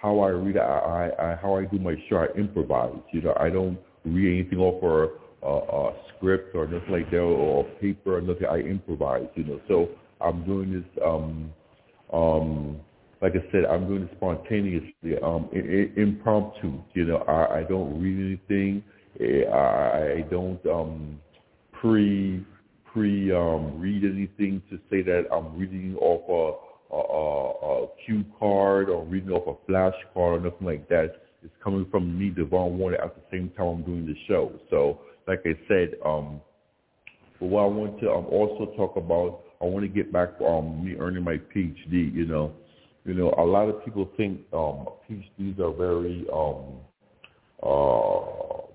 how 0.00 0.20
I 0.20 0.28
read, 0.30 0.56
I, 0.56 1.10
I 1.18 1.38
how 1.42 1.56
I 1.56 1.66
do 1.66 1.78
my 1.78 1.94
show, 2.08 2.16
I 2.18 2.38
improvise. 2.38 2.94
You 3.12 3.22
know, 3.22 3.36
I 3.38 3.50
don't 3.50 3.78
read 4.04 4.40
anything 4.40 4.58
off 4.58 4.82
or 4.82 5.10
a, 5.42 5.46
a 5.46 5.92
script 6.16 6.54
or 6.54 6.66
nothing 6.66 6.90
like 6.90 7.10
that 7.10 7.18
or 7.18 7.64
paper 7.80 8.16
or 8.16 8.20
nothing. 8.20 8.46
I 8.46 8.58
improvise. 8.58 9.26
You 9.34 9.44
know, 9.44 9.60
so 9.68 9.88
I'm 10.20 10.44
doing 10.44 10.72
this. 10.72 11.02
um 11.04 11.52
um 12.12 12.80
like 13.22 13.34
I 13.34 13.52
said, 13.52 13.66
I'm 13.66 13.86
doing 13.86 14.04
it 14.04 14.10
spontaneously, 14.16 15.22
um, 15.22 15.50
I, 15.52 15.58
I, 15.58 16.00
impromptu. 16.00 16.80
You 16.94 17.04
know, 17.04 17.18
I, 17.28 17.58
I 17.58 17.62
don't 17.64 18.00
read 18.00 18.40
anything. 18.48 18.82
I, 19.20 20.16
I 20.18 20.24
don't 20.30 20.64
um, 20.66 21.20
pre 21.72 22.44
pre 22.92 23.32
um, 23.32 23.80
read 23.80 24.04
anything 24.04 24.62
to 24.70 24.78
say 24.90 25.02
that 25.02 25.24
I'm 25.32 25.58
reading 25.58 25.96
off 25.96 26.60
a, 26.90 26.94
a, 26.94 26.98
a, 26.98 27.84
a 27.84 27.88
cue 28.04 28.24
card 28.38 28.88
or 28.88 29.04
reading 29.04 29.30
off 29.30 29.46
a 29.46 29.66
flash 29.66 29.94
card 30.14 30.40
or 30.40 30.50
nothing 30.50 30.66
like 30.66 30.88
that. 30.88 31.22
It's 31.42 31.54
coming 31.62 31.86
from 31.90 32.18
me, 32.18 32.30
Devon 32.30 32.78
Warner, 32.78 32.98
at 32.98 33.14
the 33.14 33.22
same 33.30 33.50
time 33.56 33.66
I'm 33.66 33.82
doing 33.82 34.06
the 34.06 34.16
show. 34.28 34.52
So, 34.68 35.00
like 35.26 35.42
I 35.46 35.58
said, 35.68 35.94
um, 36.04 36.40
but 37.38 37.46
what 37.46 37.62
I 37.62 37.66
want 37.66 38.00
to 38.00 38.10
um, 38.10 38.26
also 38.26 38.72
talk 38.76 38.96
about, 38.96 39.40
I 39.62 39.64
want 39.64 39.84
to 39.84 39.88
get 39.88 40.12
back 40.12 40.30
um, 40.46 40.84
me 40.84 40.96
earning 40.98 41.24
my 41.24 41.38
PhD. 41.54 42.12
You 42.12 42.26
know, 42.26 42.52
you 43.06 43.14
know, 43.14 43.34
a 43.38 43.44
lot 43.44 43.68
of 43.68 43.82
people 43.84 44.10
think 44.16 44.40
um, 44.52 44.88
PhDs 45.08 45.58
are 45.58 45.72
very 45.72 46.26
um, 46.32 46.80
uh, 47.62 48.66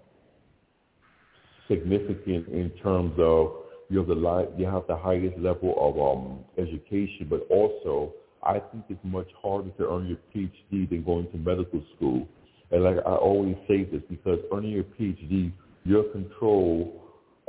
significant 1.68 2.48
in 2.48 2.72
terms 2.82 3.14
of 3.20 3.65
you 3.90 4.00
have 4.00 4.08
the 4.08 4.50
you 4.58 4.66
have 4.66 4.88
the 4.88 4.98
highest 4.98 5.38
level 5.38 5.76
of 5.78 6.00
um, 6.00 6.40
education, 6.58 7.28
but 7.30 7.46
also 7.50 8.14
I 8.44 8.60
think 8.60 8.86
it's 8.90 9.00
much 9.04 9.28
harder 9.42 9.70
to 9.72 9.90
earn 9.90 10.08
your 10.08 10.20
PhD 10.34 10.90
than 10.90 11.04
going 11.04 11.30
to 11.32 11.38
medical 11.38 11.84
school. 11.96 12.28
And 12.72 12.84
like 12.84 12.98
I 13.06 13.16
always 13.16 13.56
say 13.68 13.84
this, 13.84 14.02
because 14.10 14.40
earning 14.52 14.72
your 14.72 14.84
PhD, 14.84 15.52
your 15.84 16.04
control, 16.06 17.02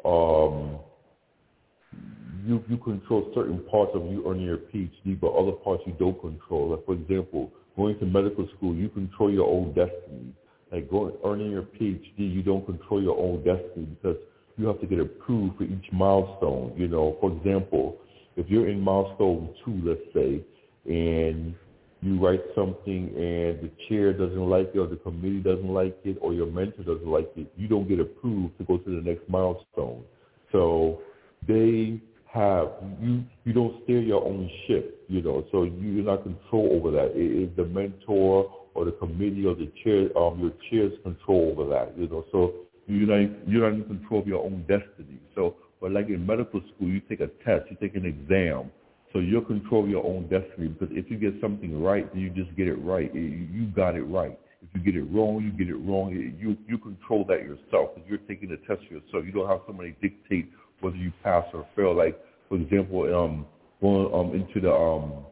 um, 0.05 0.79
you 2.47 2.63
you 2.69 2.77
control 2.79 3.31
certain 3.35 3.61
parts 3.71 3.93
of 3.95 4.07
you 4.07 4.29
earning 4.29 4.45
your 4.45 4.59
PhD, 4.59 5.19
but 5.21 5.33
other 5.33 5.53
parts 5.53 5.83
you 5.87 5.95
don't 5.99 6.21
control. 6.21 6.71
Like 6.71 6.85
for 6.87 6.95
example, 6.95 7.51
going 7.77 7.99
to 7.99 8.07
medical 8.07 8.49
school, 8.57 8.75
you 8.75 8.89
control 8.89 9.31
your 9.31 9.49
own 9.49 9.69
destiny. 9.75 10.35
Like 10.73 10.91
going 10.91 11.15
earning 11.25 11.51
your 11.51 11.63
PhD, 11.63 12.19
you 12.19 12.43
don't 12.43 12.65
control 12.67 13.03
your 13.03 13.19
own 13.19 13.39
destiny 13.39 13.87
because 13.87 14.17
you 14.57 14.67
have 14.67 14.81
to 14.81 14.87
get 14.87 15.01
approved 15.01 15.59
for 15.59 15.65
each 15.65 15.87
milestone. 15.93 16.73
You 16.77 16.89
know, 16.89 17.17
for 17.21 17.33
example, 17.33 17.97
if 18.37 18.49
you're 18.49 18.69
in 18.69 18.81
milestone 18.81 19.55
two, 19.65 19.81
let's 19.85 20.01
say, 20.15 20.43
and 20.87 21.55
you 22.03 22.25
write 22.25 22.43
something 22.55 23.09
and 23.17 23.61
the 23.61 23.71
chair 23.89 24.13
doesn't 24.13 24.49
like 24.49 24.71
it 24.75 24.79
or 24.79 24.87
the 24.87 24.97
committee 24.97 25.41
doesn't 25.41 25.73
like 25.73 25.97
it 26.05 26.19
or 26.21 26.35
your 26.35 26.47
mentor 26.47 26.83
doesn't 26.83 27.09
like 27.09 27.31
it, 27.37 27.51
you 27.57 27.69
don't 27.69 27.89
get 27.89 27.99
approved 27.99 28.57
to 28.59 28.65
go 28.65 28.79
to 28.79 28.91
the 28.91 29.03
next 29.03 29.29
milestone. 29.29 30.05
So 30.53 31.01
they 31.49 32.01
have 32.33 32.69
you 33.01 33.25
you 33.45 33.53
don't 33.53 33.83
steer 33.85 34.01
your 34.01 34.25
own 34.25 34.51
ship, 34.67 35.05
you 35.09 35.23
know, 35.23 35.47
so 35.51 35.65
you're 35.65 36.05
not 36.05 36.23
control 36.23 36.71
over 36.73 36.91
that. 36.93 37.13
It 37.17 37.45
is 37.45 37.57
the 37.57 37.65
mentor 37.65 38.53
or 38.75 38.85
the 38.85 38.93
committee 38.93 39.47
or 39.47 39.55
the 39.55 39.73
chair 39.83 40.17
um 40.17 40.39
your 40.39 40.53
chair's 40.71 40.93
control 41.03 41.57
over 41.57 41.69
that, 41.71 41.99
you 41.99 42.09
know. 42.09 42.25
So 42.31 42.66
you're 42.87 43.09
not, 43.09 43.49
you're 43.49 43.71
not 43.71 43.79
in 43.79 43.85
control 43.85 44.21
of 44.21 44.27
your 44.27 44.45
own 44.45 44.61
destiny. 44.69 45.19
So, 45.35 45.57
but 45.81 45.93
like 45.93 46.09
in 46.09 46.25
medical 46.25 46.61
school, 46.75 46.89
you 46.89 47.01
take 47.01 47.21
a 47.21 47.29
test, 47.45 47.67
you 47.71 47.77
take 47.81 47.97
an 47.97 48.07
exam. 48.07 48.71
So 49.13 49.21
you'll 49.21 49.45
control 49.45 49.89
your 49.89 50.05
own 50.05 50.29
destiny 50.29 50.69
because 50.69 50.89
if 50.91 51.11
you 51.11 51.17
get 51.17 51.41
something 51.41 51.83
right, 51.83 52.13
then 52.13 52.21
you 52.21 52.31
just 52.31 52.55
get 52.57 52.69
it 52.69 52.75
right. 52.75 53.15
You 53.15 53.67
got 53.75 53.97
it 53.97 54.03
right. 54.03 54.39
If 54.63 54.69
you 54.75 54.81
get 54.81 55.01
it 55.01 55.05
wrong, 55.05 55.43
you 55.43 55.53
get 55.53 55.69
it 55.69 55.79
wrong. 55.79 56.11
You 56.13 56.57
you 56.67 56.79
control 56.79 57.25
that 57.29 57.41
yourself 57.43 57.95
because 57.95 58.09
you're 58.09 58.19
taking 58.19 58.51
the 58.51 58.57
test 58.67 58.83
yourself. 58.91 59.25
You 59.25 59.33
don't 59.33 59.49
have 59.49 59.61
somebody 59.67 59.97
dictate 60.03 60.51
whether 60.81 60.97
you 60.97 61.13
pass 61.23 61.45
or 61.55 61.67
fail. 61.77 61.95
Like 61.95 62.19
for 62.49 62.57
example, 62.57 63.03
um, 63.15 63.47
going 63.81 64.13
um 64.13 64.35
into 64.35 64.61
the 64.61 64.73
um, 64.73 65.25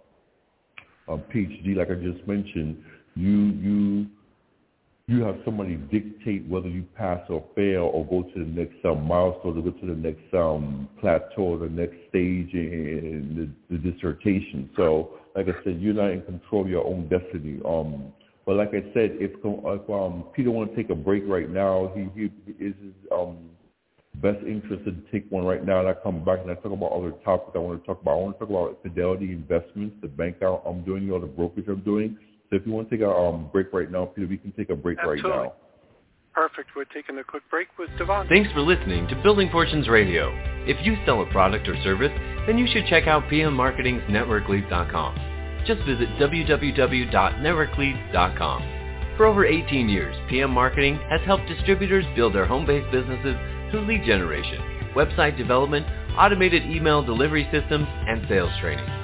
um 1.08 1.22
PhD, 1.34 1.76
like 1.76 1.90
I 1.90 1.94
just 1.94 2.26
mentioned, 2.26 2.82
you 3.16 3.30
you 3.30 4.06
you 5.06 5.22
have 5.22 5.36
somebody 5.44 5.76
dictate 5.76 6.46
whether 6.48 6.68
you 6.68 6.82
pass 6.96 7.20
or 7.28 7.44
fail 7.54 7.90
or 7.92 8.06
go 8.06 8.22
to 8.22 8.38
the 8.38 8.50
next 8.50 8.82
um, 8.86 9.06
milestone 9.06 9.58
or 9.58 9.62
go 9.62 9.70
to 9.70 9.86
the 9.86 9.94
next 9.94 10.32
um, 10.32 10.88
plateau 10.98 11.42
or 11.42 11.58
the 11.58 11.68
next 11.68 11.96
stage 12.08 12.54
in, 12.54 13.54
the, 13.68 13.76
the 13.76 13.90
dissertation. 13.90 14.70
So, 14.76 15.10
like 15.36 15.46
I 15.48 15.62
said, 15.62 15.78
you're 15.78 15.94
not 15.94 16.10
in 16.10 16.22
control 16.22 16.62
of 16.62 16.70
your 16.70 16.86
own 16.86 17.08
destiny. 17.08 17.60
Um, 17.66 18.14
but 18.46 18.56
like 18.56 18.70
I 18.70 18.82
said, 18.94 19.16
if, 19.20 19.32
if 19.44 19.90
um, 19.90 20.24
Peter 20.34 20.50
want 20.50 20.70
to 20.70 20.76
take 20.76 20.90
a 20.90 20.94
break 20.94 21.24
right 21.26 21.50
now, 21.50 21.92
he, 21.94 22.08
he 22.14 22.26
is 22.64 22.74
his 22.80 22.94
um, 23.12 23.50
best 24.16 24.38
interest 24.46 24.84
to 24.86 24.94
take 25.12 25.30
one 25.30 25.44
right 25.44 25.64
now, 25.64 25.80
and 25.80 25.88
I 25.88 25.94
come 25.94 26.24
back 26.24 26.40
and 26.40 26.50
I 26.50 26.54
talk 26.54 26.72
about 26.72 26.92
other 26.92 27.12
topics 27.24 27.52
I 27.54 27.58
want 27.58 27.80
to 27.80 27.86
talk 27.86 28.00
about. 28.00 28.12
I 28.12 28.16
want 28.16 28.38
to 28.38 28.38
talk 28.38 28.50
about 28.50 28.82
Fidelity 28.82 29.32
Investments, 29.32 29.96
the 30.00 30.08
bank 30.08 30.36
I'm 30.42 30.82
doing, 30.84 31.10
or 31.10 31.20
the 31.20 31.26
brokerage 31.26 31.68
I'm 31.68 31.80
doing. 31.80 32.16
So 32.54 32.60
if 32.60 32.66
you 32.66 32.72
want 32.72 32.88
to 32.88 32.96
take 32.96 33.04
a 33.04 33.10
um, 33.10 33.50
break 33.52 33.72
right 33.72 33.90
now, 33.90 34.04
Peter, 34.04 34.28
we 34.28 34.36
can 34.36 34.52
take 34.52 34.70
a 34.70 34.76
break 34.76 34.98
Absolutely. 34.98 35.28
right 35.28 35.46
now. 35.46 35.54
Perfect. 36.32 36.68
We're 36.76 36.84
taking 36.84 37.18
a 37.18 37.24
quick 37.24 37.42
break 37.50 37.66
with 37.80 37.90
Devon. 37.98 38.28
Thanks 38.28 38.52
for 38.52 38.60
listening 38.60 39.08
to 39.08 39.20
Building 39.24 39.48
Fortunes 39.50 39.88
Radio. 39.88 40.30
If 40.64 40.76
you 40.86 40.96
sell 41.04 41.22
a 41.22 41.26
product 41.32 41.66
or 41.66 41.74
service, 41.82 42.12
then 42.46 42.56
you 42.56 42.68
should 42.72 42.86
check 42.86 43.08
out 43.08 43.28
PM 43.28 43.54
Marketing's 43.54 44.02
NetworkLeads.com. 44.02 45.64
Just 45.66 45.82
visit 45.82 46.08
www.networkleads.com. 46.20 49.16
For 49.16 49.26
over 49.26 49.44
18 49.44 49.88
years, 49.88 50.16
PM 50.30 50.52
Marketing 50.52 51.00
has 51.10 51.22
helped 51.22 51.48
distributors 51.48 52.04
build 52.14 52.36
their 52.36 52.46
home-based 52.46 52.92
businesses 52.92 53.34
through 53.72 53.84
lead 53.88 54.04
generation, 54.04 54.60
website 54.94 55.36
development, 55.36 55.86
automated 56.16 56.62
email 56.70 57.02
delivery 57.02 57.48
systems, 57.50 57.88
and 58.06 58.24
sales 58.28 58.52
training. 58.60 59.03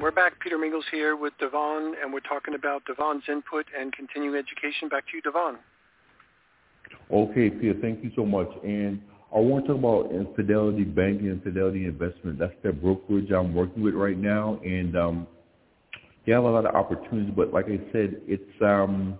We're 0.00 0.10
back. 0.10 0.38
Peter 0.40 0.58
Mingils 0.58 0.84
here 0.90 1.16
with 1.16 1.32
Devon, 1.40 1.94
and 2.02 2.12
we're 2.12 2.20
talking 2.20 2.54
about 2.54 2.84
Devon's 2.84 3.22
input 3.28 3.64
and 3.78 3.92
continuing 3.92 4.36
education. 4.36 4.88
Back 4.90 5.04
to 5.06 5.16
you, 5.16 5.22
Devon. 5.22 5.56
Okay, 7.10 7.48
Peter, 7.48 7.74
thank 7.80 8.04
you 8.04 8.10
so 8.14 8.26
much. 8.26 8.48
And 8.62 9.00
I 9.34 9.38
want 9.38 9.64
to 9.66 9.72
talk 9.72 9.78
about 9.78 10.36
Fidelity 10.36 10.84
Banking 10.84 11.28
and 11.28 11.42
Fidelity 11.42 11.86
Investment. 11.86 12.38
That's 12.38 12.52
the 12.62 12.72
brokerage 12.72 13.30
I'm 13.30 13.54
working 13.54 13.82
with 13.82 13.94
right 13.94 14.18
now. 14.18 14.60
And 14.64 14.96
um, 14.96 15.26
you 16.26 16.34
have 16.34 16.44
a 16.44 16.50
lot 16.50 16.66
of 16.66 16.74
opportunities, 16.74 17.32
but 17.34 17.54
like 17.54 17.66
I 17.66 17.78
said, 17.92 18.20
it's 18.26 18.62
um, 18.62 19.18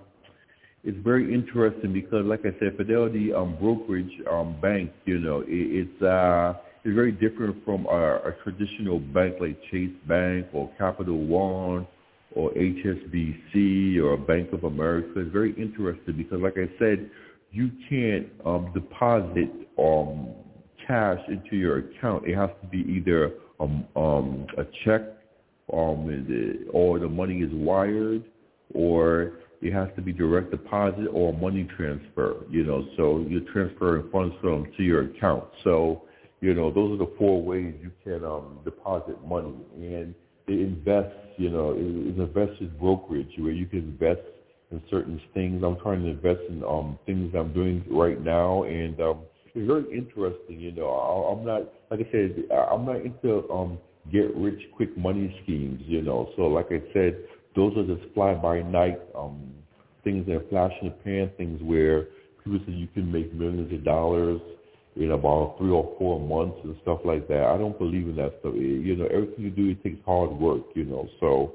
it's 0.84 0.98
very 1.02 1.32
interesting 1.32 1.94
because, 1.94 2.26
like 2.26 2.40
I 2.40 2.54
said, 2.60 2.76
Fidelity 2.76 3.32
um, 3.32 3.56
brokerage 3.58 4.12
um, 4.30 4.60
bank, 4.60 4.92
you 5.06 5.20
know, 5.20 5.40
it, 5.40 5.46
it's 5.48 6.02
uh, 6.02 6.54
it's 6.86 6.94
very 6.94 7.10
different 7.10 7.64
from 7.64 7.84
a, 7.86 8.16
a 8.28 8.32
traditional 8.44 9.00
bank 9.00 9.34
like 9.40 9.58
Chase 9.72 9.90
Bank 10.06 10.46
or 10.52 10.70
Capital 10.78 11.18
One 11.18 11.84
or 12.32 12.52
HSBC 12.52 14.00
or 14.00 14.16
Bank 14.16 14.52
of 14.52 14.62
America. 14.62 15.08
It's 15.16 15.32
very 15.32 15.50
interesting 15.60 16.16
because, 16.16 16.40
like 16.40 16.56
I 16.56 16.70
said, 16.78 17.10
you 17.50 17.72
can't 17.88 18.28
um, 18.44 18.70
deposit 18.72 19.50
um, 19.76 20.28
cash 20.86 21.18
into 21.26 21.56
your 21.56 21.78
account. 21.78 22.28
It 22.28 22.36
has 22.36 22.50
to 22.62 22.68
be 22.68 22.78
either 22.88 23.32
um, 23.58 23.84
um, 23.96 24.46
a 24.56 24.64
check 24.84 25.02
um, 25.72 26.68
or 26.72 27.00
the 27.00 27.08
money 27.08 27.38
is 27.38 27.50
wired, 27.52 28.22
or 28.74 29.38
it 29.60 29.72
has 29.72 29.88
to 29.96 30.02
be 30.02 30.12
direct 30.12 30.52
deposit 30.52 31.08
or 31.12 31.32
money 31.32 31.68
transfer. 31.76 32.44
You 32.48 32.62
know, 32.62 32.86
so 32.96 33.26
you're 33.28 33.52
transferring 33.52 34.08
funds 34.12 34.36
from 34.40 34.68
to 34.76 34.84
your 34.84 35.10
account. 35.10 35.46
So, 35.64 36.02
you 36.40 36.54
know, 36.54 36.70
those 36.70 36.92
are 36.92 37.04
the 37.04 37.12
four 37.18 37.42
ways 37.42 37.74
you 37.82 37.90
can 38.04 38.24
um, 38.24 38.58
deposit 38.64 39.24
money. 39.26 39.54
And 39.74 40.14
it 40.46 40.60
invests, 40.60 41.16
you 41.38 41.50
know, 41.50 41.74
it's 41.76 42.18
investor's 42.18 42.70
brokerage 42.78 43.30
where 43.38 43.52
you 43.52 43.66
can 43.66 43.80
invest 43.80 44.20
in 44.70 44.82
certain 44.90 45.20
things. 45.34 45.62
I'm 45.64 45.78
trying 45.80 46.02
to 46.02 46.10
invest 46.10 46.40
in 46.48 46.62
um, 46.64 46.98
things 47.06 47.34
I'm 47.34 47.52
doing 47.52 47.84
right 47.90 48.22
now, 48.22 48.64
and 48.64 49.00
um, 49.00 49.20
it's 49.54 49.66
very 49.66 49.84
interesting. 49.96 50.60
You 50.60 50.72
know, 50.72 50.90
I, 50.90 51.32
I'm 51.32 51.44
not, 51.46 51.62
like 51.90 52.06
I 52.06 52.12
said, 52.12 52.44
I'm 52.52 52.84
not 52.84 52.96
into 52.96 53.50
um, 53.50 53.78
get 54.12 54.34
rich 54.36 54.60
quick 54.76 54.96
money 54.96 55.34
schemes, 55.42 55.82
you 55.86 56.02
know. 56.02 56.30
So 56.36 56.42
like 56.42 56.66
I 56.70 56.82
said, 56.92 57.16
those 57.54 57.76
are 57.76 57.86
just 57.86 58.12
fly 58.14 58.34
by 58.34 58.60
night 58.60 59.00
um 59.16 59.52
things 60.04 60.24
that 60.26 60.36
are 60.36 60.48
flash 60.48 60.72
in 60.82 60.88
the 60.88 60.94
pan, 61.02 61.30
things 61.36 61.60
where 61.62 62.06
people 62.44 62.60
say 62.64 62.72
you 62.72 62.86
can 62.94 63.10
make 63.10 63.34
millions 63.34 63.72
of 63.72 63.84
dollars 63.84 64.40
in 64.96 65.10
about 65.12 65.56
three 65.58 65.70
or 65.70 65.94
four 65.98 66.18
months 66.20 66.58
and 66.64 66.76
stuff 66.82 67.00
like 67.04 67.28
that. 67.28 67.44
I 67.44 67.58
don't 67.58 67.78
believe 67.78 68.08
in 68.08 68.16
that 68.16 68.34
stuff. 68.40 68.54
You 68.54 68.96
know, 68.96 69.06
everything 69.06 69.44
you 69.44 69.50
do 69.50 69.70
it 69.70 69.82
takes 69.82 70.04
hard 70.04 70.30
work, 70.30 70.62
you 70.74 70.84
know. 70.84 71.08
So 71.20 71.54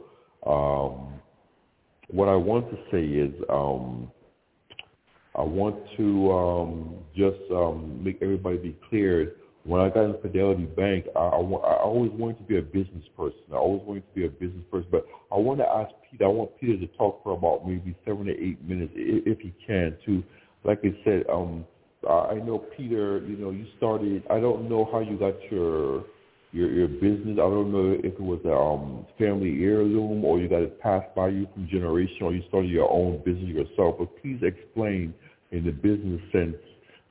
um 0.50 1.19
what 2.07 2.27
I 2.27 2.36
want 2.36 2.69
to 2.71 2.77
say 2.91 3.03
is 3.03 3.33
um 3.50 4.12
I 5.36 5.41
want 5.41 5.77
to 5.98 6.31
um 6.31 6.95
just 7.15 7.39
um 7.51 8.03
make 8.03 8.19
everybody 8.21 8.57
be 8.57 8.77
clear 8.89 9.33
when 9.63 9.81
I 9.81 9.89
got 9.89 10.05
in 10.05 10.15
Fidelity 10.21 10.65
Bank, 10.65 11.05
I, 11.15 11.19
I, 11.19 11.39
I 11.39 11.81
always 11.81 12.12
wanted 12.12 12.38
to 12.39 12.43
be 12.43 12.57
a 12.57 12.62
business 12.62 13.03
person. 13.15 13.39
I 13.51 13.57
always 13.57 13.83
wanted 13.86 14.07
to 14.07 14.15
be 14.15 14.25
a 14.25 14.29
business 14.29 14.63
person. 14.71 14.88
But 14.91 15.05
I 15.31 15.36
want 15.38 15.60
to 15.60 15.67
ask 15.67 15.91
Peter, 16.10 16.25
I 16.25 16.29
want 16.29 16.51
Peter 16.60 16.77
to 16.77 16.88
talk 16.98 17.23
for 17.23 17.34
about 17.38 17.67
maybe 17.67 17.95
seven 18.06 18.25
to 18.25 18.32
eight 18.32 18.62
minutes, 18.63 18.91
if, 18.95 19.38
if 19.38 19.39
he 19.39 19.54
can, 19.65 19.95
to, 20.06 20.23
like 20.63 20.80
I 20.84 20.97
said, 21.04 21.23
um, 21.32 21.65
I 22.10 22.36
know 22.36 22.60
Peter, 22.78 23.20
you 23.28 23.38
know, 23.38 23.52
you 23.52 23.66
started, 23.78 24.24
I 24.30 24.40
don't 24.40 24.70
know 24.70 24.90
how 24.92 25.00
you 25.00 25.18
got 25.18 25.36
your, 25.52 26.06
your, 26.52 26.72
your 26.72 26.88
business. 26.88 27.34
I 27.34 27.50
don't 27.50 27.72
know 27.72 27.92
if 27.92 28.14
it 28.14 28.20
was 28.20 28.40
a 28.46 28.54
um, 28.54 29.06
family 29.18 29.64
heirloom 29.64 30.26
or 30.26 30.40
you 30.40 30.50
got 30.50 30.62
it 30.64 30.80
passed 30.82 31.14
by 31.16 31.30
you 31.30 31.48
from 31.54 31.68
generation 31.70 32.18
or 32.22 32.34
you 32.34 32.42
started 32.48 32.72
your 32.72 32.92
own 32.92 33.22
business 33.24 33.50
yourself. 33.50 33.98
But 34.00 34.22
please 34.22 34.42
explain 34.42 35.14
in 35.52 35.66
the 35.66 35.72
business 35.72 36.22
sense 36.32 36.56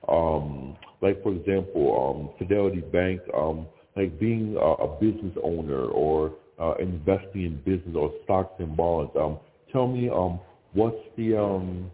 um, 0.08 0.76
like 1.02 1.22
for 1.22 1.32
example, 1.34 2.30
um, 2.30 2.30
Fidelity 2.38 2.80
Bank, 2.80 3.20
um, 3.36 3.66
like 3.96 4.18
being 4.18 4.56
a, 4.56 4.60
a 4.60 5.00
business 5.00 5.36
owner 5.42 5.84
or 5.86 6.34
uh, 6.60 6.74
investing 6.80 7.42
in 7.42 7.56
business 7.64 7.94
or 7.96 8.12
stocks 8.24 8.54
and 8.58 8.76
bonds. 8.76 9.12
Um, 9.18 9.38
tell 9.72 9.86
me, 9.86 10.08
um, 10.08 10.40
what's 10.72 10.96
the 11.16 11.36
um, 11.36 11.90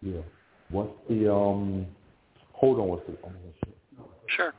yeah, 0.00 0.20
what's 0.72 0.92
the 1.08 1.32
um, 1.32 1.86
hold 2.52 2.80
on, 2.80 2.88
what's 2.88 3.06
the 3.06 3.16
oh, 3.24 4.08
sure. 4.28 4.54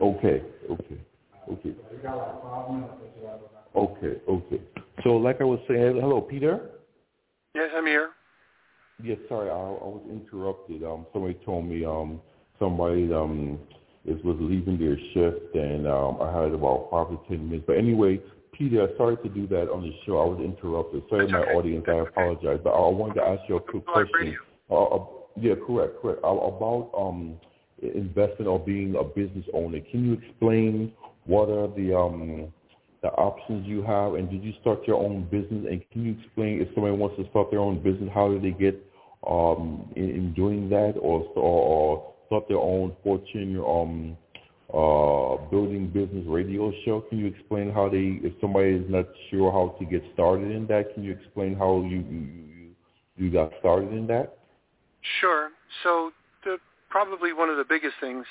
Okay, 0.00 0.42
okay, 0.70 1.00
okay. 1.50 1.74
Okay, 3.74 4.20
okay. 4.28 4.60
So 5.02 5.10
like 5.16 5.40
I 5.40 5.44
was 5.44 5.58
saying, 5.66 5.98
hello, 6.00 6.20
Peter? 6.20 6.70
Yes, 7.54 7.70
I'm 7.74 7.86
here. 7.86 8.10
Yes, 9.02 9.18
sorry, 9.28 9.50
I, 9.50 9.54
I 9.54 9.56
was 9.56 10.02
interrupted. 10.10 10.84
Um, 10.84 11.06
somebody 11.12 11.34
told 11.44 11.66
me 11.66 11.84
um, 11.84 12.20
somebody 12.58 13.12
um, 13.12 13.58
is, 14.08 14.22
was 14.24 14.36
leaving 14.40 14.78
their 14.78 14.96
shift, 15.12 15.54
and 15.54 15.86
um, 15.86 16.18
I 16.20 16.30
had 16.30 16.52
about 16.52 16.88
five 16.90 17.08
to 17.08 17.18
ten 17.28 17.48
minutes. 17.48 17.64
But 17.66 17.76
anyway, 17.76 18.20
Peter, 18.52 18.88
sorry 18.96 19.16
to 19.18 19.28
do 19.28 19.46
that 19.48 19.70
on 19.70 19.82
the 19.82 19.92
show. 20.04 20.18
I 20.18 20.26
was 20.26 20.40
interrupted. 20.40 21.02
Sorry, 21.08 21.26
That's 21.26 21.32
my 21.32 21.40
okay. 21.40 21.52
audience. 21.52 21.84
I 21.88 21.98
apologize. 22.08 22.60
But 22.62 22.70
I 22.70 22.88
wanted 22.88 23.14
to 23.14 23.22
ask 23.22 23.42
you 23.48 23.56
a 23.56 23.60
quick 23.60 23.86
question. 23.86 24.36
Uh, 24.70 24.84
uh, 24.84 25.06
yeah, 25.40 25.54
correct, 25.66 26.02
correct. 26.02 26.20
Uh, 26.24 26.28
about 26.28 26.90
um, 26.96 27.38
investment 27.82 28.48
or 28.48 28.58
being 28.58 28.96
a 28.96 29.04
business 29.04 29.44
owner. 29.54 29.80
Can 29.90 30.04
you 30.04 30.12
explain 30.14 30.92
what 31.24 31.48
are 31.48 31.68
the 31.68 31.96
um, 31.96 32.52
the 33.02 33.08
options 33.10 33.66
you 33.66 33.82
have, 33.82 34.14
and 34.14 34.28
did 34.28 34.42
you 34.42 34.52
start 34.60 34.80
your 34.86 35.00
own 35.00 35.22
business? 35.30 35.66
And 35.70 35.82
can 35.92 36.04
you 36.04 36.16
explain 36.20 36.60
if 36.60 36.68
somebody 36.74 36.96
wants 36.96 37.16
to 37.16 37.28
start 37.30 37.50
their 37.50 37.60
own 37.60 37.80
business, 37.80 38.10
how 38.12 38.28
do 38.28 38.40
they 38.40 38.50
get 38.50 38.82
um, 39.26 39.88
in, 39.94 40.10
in 40.10 40.34
doing 40.34 40.68
that, 40.70 40.94
or, 41.00 41.22
or, 41.36 41.62
or 41.62 42.14
start 42.28 42.46
their 42.48 42.58
own 42.58 42.94
fortune 43.02 43.58
um, 43.58 44.16
uh, 44.72 45.36
building 45.50 45.88
business 45.92 46.24
radio 46.26 46.72
show? 46.84 47.00
Can 47.08 47.18
you 47.18 47.26
explain 47.26 47.72
how 47.72 47.88
they, 47.88 48.20
if 48.22 48.34
somebody 48.40 48.74
is 48.74 48.84
not 48.88 49.06
sure 49.30 49.50
how 49.50 49.74
to 49.78 49.84
get 49.84 50.02
started 50.14 50.50
in 50.52 50.66
that, 50.68 50.94
can 50.94 51.02
you 51.02 51.12
explain 51.12 51.56
how 51.56 51.82
you 51.82 52.04
you, 52.10 52.70
you 53.16 53.30
got 53.30 53.50
started 53.60 53.92
in 53.92 54.06
that? 54.08 54.38
Sure. 55.20 55.50
So 55.82 56.12
the, 56.44 56.58
probably 56.90 57.32
one 57.32 57.48
of 57.48 57.56
the 57.56 57.64
biggest 57.64 57.94
things 58.00 58.26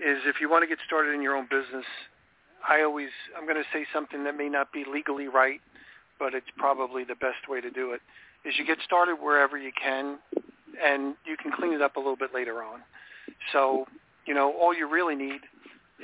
is 0.00 0.18
if 0.26 0.40
you 0.40 0.48
want 0.48 0.62
to 0.62 0.68
get 0.68 0.78
started 0.86 1.14
in 1.14 1.22
your 1.22 1.36
own 1.36 1.46
business, 1.50 1.84
I 2.66 2.82
always 2.82 3.10
I'm 3.36 3.44
going 3.44 3.56
to 3.56 3.68
say 3.72 3.84
something 3.92 4.24
that 4.24 4.36
may 4.36 4.48
not 4.48 4.72
be 4.72 4.84
legally 4.90 5.28
right, 5.28 5.60
but 6.18 6.34
it's 6.34 6.46
probably 6.56 7.04
the 7.04 7.14
best 7.14 7.48
way 7.48 7.60
to 7.60 7.70
do 7.70 7.92
it. 7.92 8.00
Is 8.44 8.54
you 8.58 8.64
get 8.64 8.78
started 8.84 9.16
wherever 9.16 9.58
you 9.58 9.72
can, 9.80 10.18
and 10.82 11.14
you 11.26 11.36
can 11.36 11.52
clean 11.52 11.72
it 11.72 11.82
up 11.82 11.96
a 11.96 11.98
little 12.00 12.16
bit 12.16 12.32
later 12.32 12.62
on. 12.62 12.80
So 13.52 13.86
you 14.26 14.34
know 14.34 14.52
all 14.60 14.74
you 14.74 14.88
really 14.88 15.14
need 15.14 15.40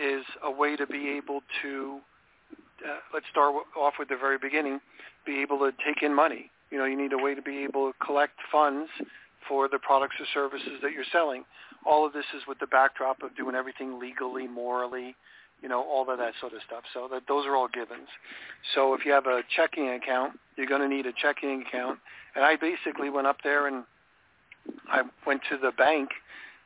is 0.00 0.24
a 0.42 0.50
way 0.50 0.76
to 0.76 0.86
be 0.86 1.08
able 1.10 1.40
to 1.62 2.00
uh, 2.84 2.98
let's 3.12 3.26
start 3.30 3.54
off 3.76 3.94
with 3.98 4.08
the 4.08 4.16
very 4.16 4.38
beginning, 4.38 4.80
be 5.24 5.40
able 5.40 5.58
to 5.58 5.70
take 5.84 6.02
in 6.02 6.14
money. 6.14 6.50
You 6.70 6.78
know, 6.78 6.84
you 6.84 6.96
need 6.96 7.12
a 7.12 7.18
way 7.18 7.34
to 7.34 7.42
be 7.42 7.58
able 7.64 7.92
to 7.92 7.98
collect 8.04 8.34
funds 8.50 8.90
for 9.48 9.68
the 9.68 9.78
products 9.78 10.16
or 10.18 10.26
services 10.32 10.80
that 10.82 10.92
you're 10.92 11.04
selling. 11.12 11.44
All 11.86 12.06
of 12.06 12.12
this 12.12 12.24
is 12.34 12.42
with 12.48 12.58
the 12.58 12.66
backdrop 12.66 13.22
of 13.22 13.36
doing 13.36 13.54
everything 13.54 14.00
legally, 14.00 14.48
morally, 14.48 15.14
you 15.62 15.68
know, 15.68 15.82
all 15.82 16.10
of 16.10 16.18
that 16.18 16.32
sort 16.40 16.52
of 16.52 16.60
stuff. 16.66 16.82
So 16.92 17.08
that 17.12 17.22
those 17.28 17.46
are 17.46 17.54
all 17.54 17.68
givens. 17.68 18.08
So 18.74 18.94
if 18.94 19.04
you 19.04 19.12
have 19.12 19.26
a 19.26 19.42
checking 19.54 19.90
account, 19.90 20.38
you're 20.56 20.66
going 20.66 20.80
to 20.80 20.88
need 20.88 21.06
a 21.06 21.12
checking 21.12 21.62
account. 21.66 21.98
And 22.34 22.44
I 22.44 22.56
basically 22.56 23.10
went 23.10 23.26
up 23.26 23.38
there 23.44 23.66
and 23.66 23.84
I 24.88 25.02
went 25.26 25.42
to 25.50 25.58
the 25.58 25.72
bank 25.72 26.10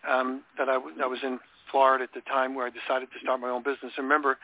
um, 0.08 0.42
that 0.56 0.68
I, 0.68 0.74
w- 0.74 0.96
I 1.02 1.06
was 1.06 1.20
in 1.22 1.38
Florida 1.70 2.04
at 2.04 2.14
the 2.14 2.22
time 2.28 2.54
where 2.54 2.66
I 2.66 2.70
decided 2.70 3.08
to 3.12 3.18
start 3.22 3.40
my 3.40 3.48
own 3.50 3.62
business. 3.62 3.92
And 3.96 4.04
remember, 4.04 4.38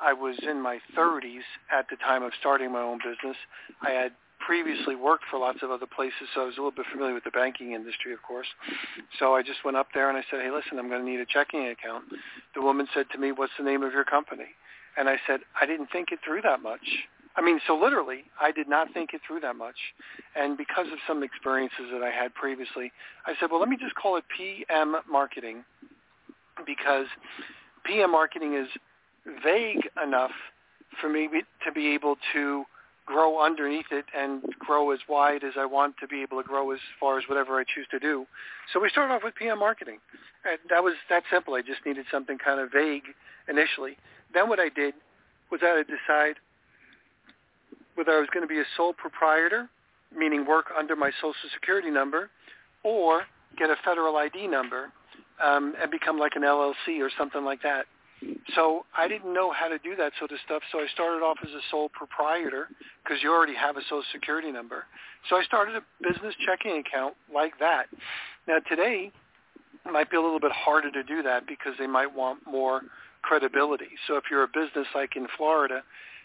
I 0.00 0.12
was 0.12 0.36
in 0.42 0.60
my 0.60 0.78
30s 0.96 1.44
at 1.70 1.86
the 1.90 1.96
time 1.96 2.22
of 2.22 2.32
starting 2.40 2.72
my 2.72 2.82
own 2.82 2.98
business. 2.98 3.36
I 3.82 3.90
had 3.90 4.12
previously 4.44 4.96
worked 4.96 5.24
for 5.30 5.38
lots 5.38 5.62
of 5.62 5.70
other 5.70 5.86
places, 5.86 6.26
so 6.34 6.42
I 6.42 6.46
was 6.46 6.56
a 6.56 6.60
little 6.60 6.74
bit 6.74 6.86
familiar 6.90 7.14
with 7.14 7.24
the 7.24 7.30
banking 7.30 7.72
industry, 7.72 8.12
of 8.12 8.22
course. 8.22 8.48
So 9.18 9.34
I 9.34 9.42
just 9.42 9.64
went 9.64 9.76
up 9.76 9.88
there 9.94 10.08
and 10.08 10.18
I 10.18 10.24
said, 10.30 10.40
hey, 10.40 10.50
listen, 10.50 10.78
I'm 10.78 10.88
going 10.88 11.04
to 11.04 11.08
need 11.08 11.20
a 11.20 11.26
checking 11.26 11.68
account. 11.68 12.04
The 12.54 12.62
woman 12.62 12.88
said 12.92 13.06
to 13.12 13.18
me, 13.18 13.30
what's 13.30 13.52
the 13.56 13.64
name 13.64 13.82
of 13.82 13.92
your 13.92 14.04
company? 14.04 14.50
And 14.96 15.08
I 15.08 15.16
said, 15.26 15.40
I 15.60 15.66
didn't 15.66 15.88
think 15.92 16.10
it 16.10 16.18
through 16.24 16.42
that 16.42 16.60
much. 16.62 16.84
I 17.36 17.40
mean, 17.40 17.60
so 17.66 17.76
literally, 17.76 18.24
I 18.40 18.52
did 18.52 18.68
not 18.68 18.92
think 18.92 19.14
it 19.14 19.22
through 19.26 19.40
that 19.40 19.56
much. 19.56 19.76
And 20.36 20.56
because 20.56 20.86
of 20.92 20.98
some 21.06 21.22
experiences 21.22 21.86
that 21.92 22.02
I 22.02 22.10
had 22.10 22.34
previously, 22.34 22.92
I 23.26 23.34
said, 23.40 23.50
well, 23.50 23.60
let 23.60 23.68
me 23.68 23.76
just 23.80 23.94
call 23.94 24.16
it 24.16 24.24
PM 24.36 24.96
marketing 25.10 25.64
because 26.66 27.06
PM 27.84 28.12
marketing 28.12 28.54
is 28.54 28.68
vague 29.42 29.88
enough 30.02 30.32
for 31.00 31.08
me 31.08 31.28
to 31.64 31.72
be 31.72 31.94
able 31.94 32.16
to 32.32 32.64
grow 33.06 33.44
underneath 33.44 33.90
it 33.90 34.04
and 34.16 34.42
grow 34.58 34.90
as 34.90 35.00
wide 35.08 35.42
as 35.42 35.54
I 35.58 35.64
want 35.64 35.96
to 36.00 36.06
be 36.06 36.22
able 36.22 36.40
to 36.40 36.46
grow 36.46 36.70
as 36.70 36.78
far 37.00 37.18
as 37.18 37.24
whatever 37.28 37.58
I 37.58 37.64
choose 37.64 37.86
to 37.90 37.98
do. 37.98 38.26
So 38.72 38.80
we 38.80 38.88
started 38.90 39.12
off 39.12 39.22
with 39.24 39.34
PM 39.34 39.58
marketing. 39.58 39.98
And 40.44 40.58
that 40.70 40.84
was 40.84 40.94
that 41.08 41.24
simple. 41.30 41.54
I 41.54 41.62
just 41.62 41.84
needed 41.84 42.06
something 42.10 42.38
kind 42.38 42.60
of 42.60 42.70
vague 42.72 43.04
initially. 43.48 43.96
Then 44.32 44.48
what 44.48 44.60
I 44.60 44.68
did 44.68 44.94
was 45.50 45.60
I 45.62 45.68
had 45.68 45.86
to 45.86 45.96
decide 45.96 46.36
whether 47.94 48.12
I 48.12 48.20
was 48.20 48.28
going 48.32 48.46
to 48.46 48.48
be 48.48 48.60
a 48.60 48.64
sole 48.76 48.92
proprietor, 48.92 49.68
meaning 50.16 50.46
work 50.46 50.66
under 50.76 50.96
my 50.96 51.10
social 51.20 51.48
security 51.54 51.90
number, 51.90 52.30
or 52.84 53.22
get 53.58 53.70
a 53.70 53.76
federal 53.84 54.16
ID 54.16 54.46
number 54.46 54.92
um, 55.42 55.74
and 55.80 55.90
become 55.90 56.18
like 56.18 56.32
an 56.36 56.42
LLC 56.42 57.00
or 57.00 57.10
something 57.18 57.44
like 57.44 57.62
that. 57.62 57.86
So 58.54 58.84
I 58.96 59.08
didn't 59.08 59.34
know 59.34 59.52
how 59.52 59.68
to 59.68 59.78
do 59.78 59.96
that 59.96 60.12
sort 60.18 60.30
of 60.30 60.38
stuff. 60.44 60.62
So 60.70 60.78
I 60.78 60.86
started 60.94 61.24
off 61.24 61.38
as 61.42 61.50
a 61.50 61.60
sole 61.70 61.88
proprietor 61.88 62.68
because 63.02 63.22
you 63.22 63.32
already 63.32 63.54
have 63.54 63.76
a 63.76 63.82
social 63.82 64.04
security 64.12 64.52
number. 64.52 64.84
So 65.28 65.36
I 65.36 65.42
started 65.42 65.74
a 65.76 65.82
business 66.02 66.34
checking 66.46 66.78
account 66.78 67.14
like 67.32 67.58
that. 67.58 67.86
Now 68.46 68.58
today, 68.68 69.10
it 69.84 69.92
might 69.92 70.10
be 70.10 70.16
a 70.16 70.20
little 70.20 70.40
bit 70.40 70.52
harder 70.52 70.90
to 70.92 71.02
do 71.02 71.22
that 71.22 71.46
because 71.46 71.72
they 71.78 71.86
might 71.86 72.14
want 72.14 72.46
more 72.46 72.82
credibility. 73.22 73.90
So 74.06 74.16
if 74.16 74.24
you're 74.30 74.44
a 74.44 74.48
business 74.48 74.86
like 74.94 75.16
in 75.16 75.26
Florida, 75.36 75.82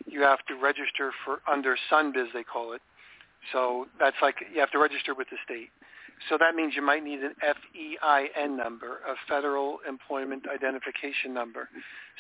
you 0.08 0.22
have 0.22 0.40
to 0.48 0.56
register 0.56 1.12
for 1.26 1.40
under 1.52 1.78
SunBiz, 1.92 2.34
they 2.34 2.44
call 2.44 2.74
it. 2.74 2.82
So 3.52 3.88
that's 4.00 4.16
like 4.22 4.36
you 4.54 4.60
have 4.60 4.72
to 4.72 4.80
register 4.80 5.14
with 5.14 5.28
the 5.30 5.38
state. 5.46 5.70
So 6.30 6.38
that 6.40 6.56
means 6.56 6.74
you 6.76 6.82
might 6.82 7.04
need 7.04 7.20
an 7.20 7.36
FEIN 7.42 8.58
number, 8.58 9.00
a 9.08 9.14
Federal 9.30 9.80
Employment 9.88 10.46
Identification 10.54 11.34
Number. 11.34 11.70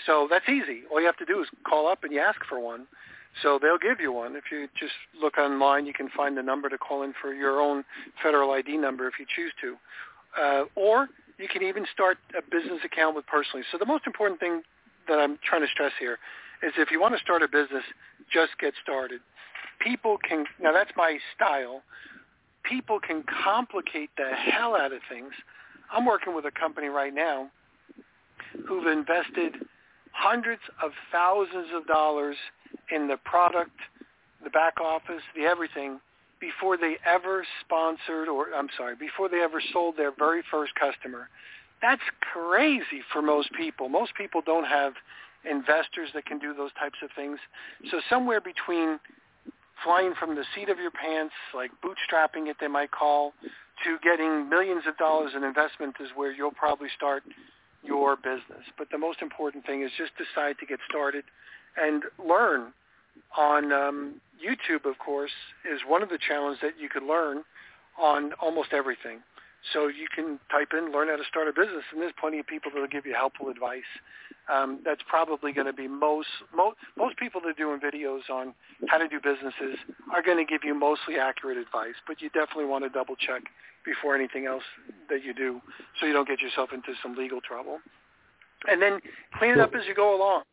So 0.05 0.27
that's 0.29 0.47
easy. 0.47 0.83
All 0.91 0.99
you 0.99 1.07
have 1.07 1.17
to 1.17 1.25
do 1.25 1.41
is 1.41 1.47
call 1.67 1.87
up 1.87 2.03
and 2.03 2.13
you 2.13 2.19
ask 2.19 2.39
for 2.47 2.59
one. 2.59 2.85
So 3.41 3.59
they'll 3.61 3.79
give 3.79 3.99
you 3.99 4.11
one. 4.11 4.35
If 4.35 4.45
you 4.51 4.67
just 4.79 4.93
look 5.19 5.37
online, 5.37 5.85
you 5.85 5.93
can 5.93 6.09
find 6.15 6.37
the 6.37 6.43
number 6.43 6.69
to 6.69 6.77
call 6.77 7.03
in 7.03 7.13
for 7.19 7.33
your 7.33 7.59
own 7.59 7.83
federal 8.21 8.51
ID 8.51 8.77
number 8.77 9.07
if 9.07 9.15
you 9.19 9.25
choose 9.35 9.51
to. 9.61 9.75
Uh, 10.39 10.63
or 10.75 11.07
you 11.39 11.47
can 11.47 11.63
even 11.63 11.85
start 11.91 12.17
a 12.37 12.41
business 12.41 12.79
account 12.85 13.15
with 13.15 13.25
personally. 13.25 13.65
So 13.71 13.77
the 13.77 13.85
most 13.85 14.05
important 14.05 14.39
thing 14.39 14.61
that 15.07 15.19
I'm 15.19 15.37
trying 15.43 15.61
to 15.61 15.67
stress 15.67 15.91
here 15.99 16.17
is 16.63 16.73
if 16.77 16.91
you 16.91 16.99
want 16.99 17.15
to 17.15 17.21
start 17.21 17.43
a 17.43 17.47
business, 17.47 17.83
just 18.31 18.51
get 18.59 18.73
started. 18.81 19.21
People 19.79 20.17
can, 20.27 20.45
now 20.61 20.73
that's 20.73 20.91
my 20.97 21.17
style, 21.35 21.81
people 22.63 22.99
can 22.99 23.23
complicate 23.43 24.09
the 24.17 24.29
hell 24.35 24.75
out 24.75 24.91
of 24.91 25.01
things. 25.09 25.31
I'm 25.91 26.05
working 26.05 26.35
with 26.35 26.45
a 26.45 26.51
company 26.51 26.87
right 26.87 27.13
now 27.13 27.49
who've 28.67 28.87
invested 28.87 29.53
hundreds 30.11 30.61
of 30.83 30.91
thousands 31.11 31.67
of 31.73 31.85
dollars 31.87 32.35
in 32.91 33.07
the 33.07 33.17
product, 33.17 33.77
the 34.43 34.49
back 34.49 34.81
office, 34.81 35.21
the 35.35 35.43
everything 35.43 35.99
before 36.39 36.77
they 36.77 36.97
ever 37.05 37.45
sponsored 37.61 38.27
or 38.27 38.47
I'm 38.55 38.69
sorry, 38.77 38.95
before 38.95 39.29
they 39.29 39.41
ever 39.41 39.61
sold 39.73 39.97
their 39.97 40.11
very 40.17 40.43
first 40.51 40.73
customer. 40.75 41.29
That's 41.81 42.01
crazy 42.33 43.01
for 43.13 43.21
most 43.21 43.49
people. 43.53 43.89
Most 43.89 44.13
people 44.15 44.41
don't 44.45 44.65
have 44.65 44.93
investors 45.49 46.09
that 46.13 46.25
can 46.25 46.39
do 46.39 46.53
those 46.53 46.71
types 46.79 46.97
of 47.03 47.09
things. 47.15 47.39
So 47.91 47.99
somewhere 48.09 48.41
between 48.41 48.99
flying 49.83 50.13
from 50.19 50.35
the 50.35 50.43
seat 50.55 50.69
of 50.69 50.79
your 50.79 50.91
pants, 50.91 51.33
like 51.53 51.71
bootstrapping 51.83 52.49
it 52.49 52.57
they 52.59 52.67
might 52.67 52.91
call, 52.91 53.33
to 53.83 53.97
getting 54.03 54.49
millions 54.49 54.83
of 54.87 54.97
dollars 54.97 55.33
in 55.35 55.43
investment 55.43 55.95
is 55.99 56.09
where 56.15 56.31
you'll 56.31 56.51
probably 56.51 56.89
start 56.95 57.23
your 57.83 58.15
business. 58.15 58.65
But 58.77 58.87
the 58.91 58.97
most 58.97 59.21
important 59.21 59.65
thing 59.65 59.83
is 59.83 59.91
just 59.97 60.11
decide 60.17 60.55
to 60.59 60.65
get 60.65 60.79
started 60.89 61.23
and 61.77 62.03
learn. 62.17 62.73
On 63.37 63.71
um, 63.71 64.21
YouTube, 64.37 64.85
of 64.89 64.97
course, 64.99 65.31
is 65.71 65.81
one 65.87 66.03
of 66.03 66.09
the 66.09 66.19
challenges 66.27 66.61
that 66.61 66.79
you 66.79 66.89
could 66.89 67.03
learn 67.03 67.43
on 67.97 68.33
almost 68.41 68.73
everything. 68.73 69.19
So 69.73 69.87
you 69.87 70.07
can 70.13 70.39
type 70.51 70.69
in 70.77 70.91
learn 70.91 71.09
how 71.09 71.17
to 71.17 71.23
start 71.27 71.47
a 71.47 71.53
business, 71.53 71.83
and 71.91 72.01
there's 72.01 72.13
plenty 72.19 72.39
of 72.39 72.47
people 72.47 72.71
that 72.73 72.79
will 72.79 72.87
give 72.87 73.05
you 73.05 73.13
helpful 73.13 73.49
advice. 73.49 73.89
Um, 74.47 74.79
that's 74.85 75.01
probably 75.07 75.51
going 75.51 75.67
to 75.67 75.73
be 75.73 75.87
most, 75.87 76.29
most 76.55 76.77
most 76.95 77.17
people 77.17 77.41
that 77.41 77.49
are 77.49 77.59
doing 77.59 77.79
videos 77.81 78.29
on 78.31 78.53
how 78.87 78.97
to 78.97 79.07
do 79.07 79.19
businesses 79.19 79.77
are 80.13 80.21
going 80.21 80.37
to 80.37 80.45
give 80.45 80.61
you 80.63 80.73
mostly 80.73 81.17
accurate 81.17 81.57
advice, 81.57 81.99
but 82.07 82.21
you 82.21 82.29
definitely 82.29 82.65
want 82.65 82.85
to 82.85 82.89
double 82.89 83.15
check 83.15 83.43
before 83.83 84.15
anything 84.15 84.45
else 84.45 84.63
that 85.09 85.23
you 85.23 85.33
do, 85.33 85.61
so 85.99 86.05
you 86.05 86.13
don't 86.13 86.27
get 86.27 86.39
yourself 86.39 86.69
into 86.73 86.93
some 87.03 87.15
legal 87.15 87.41
trouble. 87.41 87.79
And 88.69 88.81
then 88.81 88.99
clean 89.37 89.51
it 89.51 89.59
up 89.59 89.75
as 89.75 89.85
you 89.87 89.93
go 89.93 90.15
along. 90.15 90.43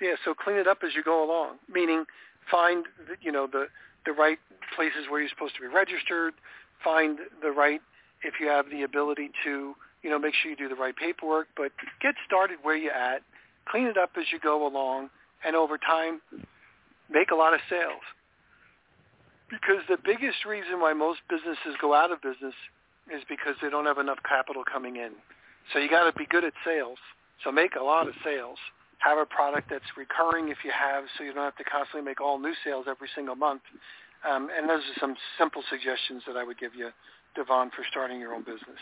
Yeah, 0.00 0.14
so 0.24 0.34
clean 0.34 0.56
it 0.56 0.66
up 0.66 0.78
as 0.84 0.94
you 0.94 1.02
go 1.02 1.24
along, 1.24 1.56
meaning 1.72 2.04
find 2.50 2.84
the, 3.08 3.14
you 3.20 3.32
know 3.32 3.46
the 3.46 3.66
the 4.06 4.12
right 4.12 4.38
places 4.74 5.06
where 5.10 5.20
you're 5.20 5.30
supposed 5.30 5.54
to 5.56 5.60
be 5.60 5.66
registered, 5.66 6.34
find 6.82 7.18
the 7.42 7.50
right 7.50 7.80
if 8.26 8.34
you 8.40 8.48
have 8.48 8.68
the 8.70 8.82
ability 8.82 9.30
to, 9.44 9.74
you 10.02 10.10
know, 10.10 10.18
make 10.18 10.34
sure 10.34 10.50
you 10.50 10.56
do 10.56 10.68
the 10.68 10.74
right 10.74 10.94
paperwork, 10.96 11.46
but 11.56 11.70
get 12.02 12.14
started 12.26 12.58
where 12.62 12.76
you're 12.76 12.92
at, 12.92 13.22
clean 13.68 13.86
it 13.86 13.96
up 13.96 14.10
as 14.18 14.24
you 14.32 14.38
go 14.40 14.66
along, 14.66 15.10
and 15.44 15.54
over 15.54 15.78
time, 15.78 16.20
make 17.10 17.30
a 17.30 17.34
lot 17.34 17.54
of 17.54 17.60
sales. 17.70 18.02
Because 19.48 19.86
the 19.88 19.98
biggest 20.02 20.44
reason 20.44 20.80
why 20.80 20.92
most 20.92 21.20
businesses 21.30 21.78
go 21.80 21.94
out 21.94 22.10
of 22.10 22.20
business 22.20 22.54
is 23.06 23.22
because 23.28 23.54
they 23.62 23.70
don't 23.70 23.86
have 23.86 23.98
enough 23.98 24.18
capital 24.28 24.64
coming 24.66 24.96
in. 24.96 25.12
So 25.72 25.78
you 25.78 25.88
got 25.88 26.10
to 26.10 26.12
be 26.18 26.26
good 26.26 26.42
at 26.42 26.52
sales. 26.64 26.98
So 27.44 27.52
make 27.52 27.76
a 27.78 27.82
lot 27.82 28.08
of 28.08 28.14
sales. 28.24 28.58
Have 28.98 29.18
a 29.18 29.26
product 29.26 29.70
that's 29.70 29.86
recurring 29.96 30.48
if 30.48 30.58
you 30.64 30.72
have, 30.74 31.04
so 31.16 31.22
you 31.22 31.32
don't 31.32 31.44
have 31.44 31.56
to 31.56 31.64
constantly 31.64 32.02
make 32.02 32.20
all 32.20 32.38
new 32.38 32.54
sales 32.64 32.86
every 32.88 33.08
single 33.14 33.36
month. 33.36 33.62
Um, 34.26 34.48
and 34.50 34.68
those 34.68 34.82
are 34.82 34.98
some 34.98 35.14
simple 35.38 35.62
suggestions 35.70 36.22
that 36.26 36.36
I 36.36 36.42
would 36.42 36.58
give 36.58 36.74
you 36.74 36.90
Devon, 37.36 37.70
for 37.70 37.84
starting 37.90 38.18
your 38.18 38.34
own 38.34 38.42
business. 38.42 38.80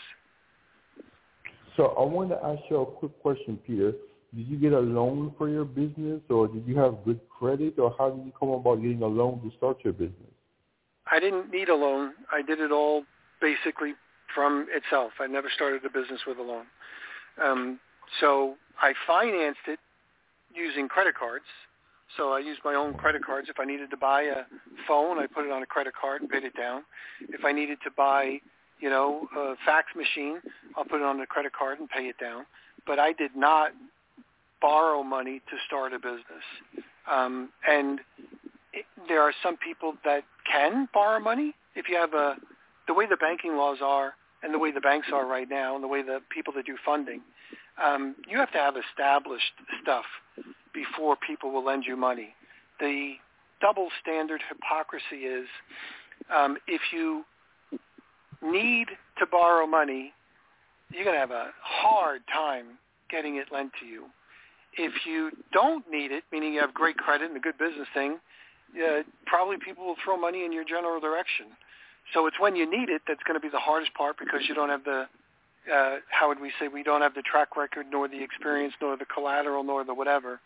So 1.77 1.87
I 1.87 2.03
wanted 2.03 2.35
to 2.35 2.45
ask 2.45 2.61
you 2.69 2.77
a 2.77 2.85
quick 2.85 3.19
question, 3.21 3.59
Peter. 3.67 3.91
Did 4.33 4.47
you 4.47 4.57
get 4.57 4.73
a 4.73 4.79
loan 4.79 5.33
for 5.37 5.49
your 5.49 5.65
business, 5.65 6.21
or 6.29 6.47
did 6.47 6.65
you 6.67 6.77
have 6.77 6.95
good 7.05 7.19
credit, 7.29 7.77
or 7.77 7.93
how 7.97 8.09
did 8.09 8.25
you 8.25 8.33
come 8.37 8.49
about 8.49 8.81
getting 8.81 9.01
a 9.01 9.07
loan 9.07 9.41
to 9.41 9.55
start 9.57 9.77
your 9.83 9.93
business? 9.93 10.33
I 11.11 11.19
didn't 11.19 11.51
need 11.51 11.69
a 11.69 11.75
loan. 11.75 12.13
I 12.31 12.41
did 12.41 12.59
it 12.59 12.71
all 12.71 13.03
basically 13.41 13.93
from 14.33 14.67
itself. 14.71 15.11
I 15.19 15.27
never 15.27 15.49
started 15.53 15.85
a 15.85 15.89
business 15.89 16.21
with 16.25 16.37
a 16.37 16.41
loan. 16.41 16.65
Um, 17.41 17.79
so 18.19 18.55
I 18.81 18.93
financed 19.05 19.67
it 19.67 19.79
using 20.53 20.87
credit 20.87 21.15
cards. 21.15 21.45
So 22.17 22.33
I 22.33 22.39
used 22.39 22.61
my 22.63 22.75
own 22.75 22.93
credit 22.93 23.23
cards. 23.25 23.47
If 23.49 23.59
I 23.59 23.65
needed 23.65 23.89
to 23.91 23.97
buy 23.97 24.23
a 24.23 24.43
phone, 24.87 25.19
I 25.19 25.27
put 25.27 25.45
it 25.45 25.51
on 25.51 25.63
a 25.63 25.65
credit 25.65 25.93
card 25.99 26.21
and 26.21 26.29
paid 26.29 26.43
it 26.43 26.55
down. 26.55 26.83
If 27.29 27.43
I 27.43 27.51
needed 27.51 27.77
to 27.83 27.91
buy, 27.91 28.39
you 28.79 28.89
know, 28.89 29.27
a 29.35 29.55
fax 29.65 29.87
machine, 29.95 30.39
I'll 30.77 30.85
put 30.85 31.01
it 31.01 31.03
on 31.03 31.19
a 31.19 31.27
credit 31.27 31.53
card 31.53 31.79
and 31.79 31.89
pay 31.89 32.03
it 32.03 32.17
down. 32.19 32.45
But 32.87 32.99
I 32.99 33.13
did 33.13 33.35
not 33.35 33.71
borrow 34.61 35.03
money 35.03 35.41
to 35.49 35.55
start 35.67 35.93
a 35.93 35.99
business. 35.99 36.45
Um, 37.11 37.49
and 37.67 37.99
it, 38.73 38.85
there 39.07 39.21
are 39.21 39.33
some 39.43 39.57
people 39.57 39.93
that 40.03 40.23
can 40.51 40.87
borrow 40.93 41.19
money 41.19 41.53
if 41.75 41.89
you 41.89 41.95
have 41.97 42.13
a 42.13 42.35
the 42.87 42.93
way 42.93 43.07
the 43.07 43.17
banking 43.17 43.57
laws 43.57 43.77
are 43.81 44.13
and 44.43 44.53
the 44.53 44.59
way 44.59 44.71
the 44.71 44.81
banks 44.81 45.07
are 45.11 45.25
right 45.25 45.49
now 45.49 45.73
and 45.75 45.83
the 45.83 45.87
way 45.87 46.03
the 46.03 46.19
people 46.29 46.53
that 46.55 46.65
do 46.65 46.75
funding. 46.85 47.21
Um, 47.83 48.15
you 48.29 48.37
have 48.37 48.51
to 48.51 48.59
have 48.59 48.75
established 48.77 49.51
stuff 49.81 50.05
before 50.75 51.15
people 51.25 51.51
will 51.51 51.65
lend 51.65 51.85
you 51.87 51.95
money. 51.95 52.35
The 52.79 53.13
double 53.61 53.87
standard 54.01 54.41
hypocrisy 54.49 55.25
is 55.25 55.47
um, 56.35 56.57
if 56.67 56.81
you 56.93 57.23
need 58.43 58.87
to 59.17 59.25
borrow 59.25 59.65
money, 59.65 60.13
you're 60.91 61.03
going 61.03 61.15
to 61.15 61.19
have 61.19 61.31
a 61.31 61.51
hard 61.61 62.21
time 62.31 62.77
getting 63.09 63.37
it 63.37 63.47
lent 63.51 63.71
to 63.79 63.87
you. 63.87 64.05
If 64.77 64.91
you 65.05 65.31
don't 65.53 65.85
need 65.89 66.11
it, 66.11 66.23
meaning 66.31 66.53
you 66.53 66.59
have 66.59 66.73
great 66.73 66.97
credit 66.97 67.29
and 67.29 67.37
a 67.37 67.39
good 67.39 67.57
business 67.57 67.87
thing, 67.93 68.19
uh, 68.75 69.03
probably 69.25 69.55
people 69.63 69.85
will 69.85 69.95
throw 70.03 70.17
money 70.17 70.43
in 70.43 70.51
your 70.51 70.65
general 70.65 70.99
direction. 70.99 71.47
So 72.13 72.27
it's 72.27 72.39
when 72.39 72.55
you 72.55 72.69
need 72.69 72.89
it 72.89 73.01
that's 73.07 73.23
going 73.23 73.39
to 73.39 73.41
be 73.41 73.49
the 73.49 73.59
hardest 73.59 73.93
part 73.93 74.17
because 74.19 74.41
you 74.47 74.53
don't 74.53 74.69
have 74.69 74.83
the 74.83 75.05
uh, 75.73 75.97
how 76.09 76.27
would 76.27 76.39
we 76.39 76.51
say 76.59 76.67
we 76.67 76.83
don't 76.83 77.01
have 77.01 77.13
the 77.15 77.21
track 77.21 77.55
record 77.57 77.87
nor 77.91 78.07
the 78.07 78.21
experience 78.23 78.73
nor 78.81 78.95
the 78.97 79.05
collateral 79.05 79.63
nor 79.63 79.83
the 79.83 79.93
whatever. 79.93 80.39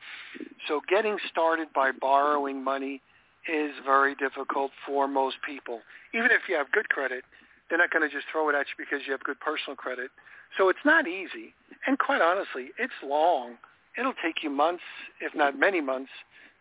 So 0.68 0.82
getting 0.88 1.18
started 1.30 1.68
by 1.74 1.92
borrowing 1.92 2.64
money 2.64 3.02
is 3.48 3.72
very 3.86 4.16
difficult 4.16 4.72
for 4.86 5.08
most 5.08 5.38
people. 5.46 5.82
Even 6.14 6.32
if 6.32 6.42
you 6.48 6.56
have 6.56 6.72
good 6.72 6.90
credit, 6.90 7.24
they're 7.70 7.78
not 7.78 7.92
going 7.92 8.08
to 8.08 8.14
just 8.14 8.28
throw 8.32 8.50
it 8.50 8.56
at 8.56 8.68
you 8.68 8.76
because 8.78 9.06
you 9.06 9.12
have 9.12 9.24
good 9.24 9.40
personal 9.40 9.76
credit. 9.76 10.12
So 10.58 10.70
it's 10.70 10.84
not 10.86 11.08
easy. 11.08 11.54
And 11.86 11.98
quite 12.00 12.22
honestly, 12.22 12.70
it's 12.78 12.94
long. 13.04 13.58
It'll 13.98 14.14
take 14.24 14.44
you 14.44 14.50
months, 14.50 14.84
if 15.22 15.36
not 15.36 15.58
many 15.58 15.82
months, 15.82 16.12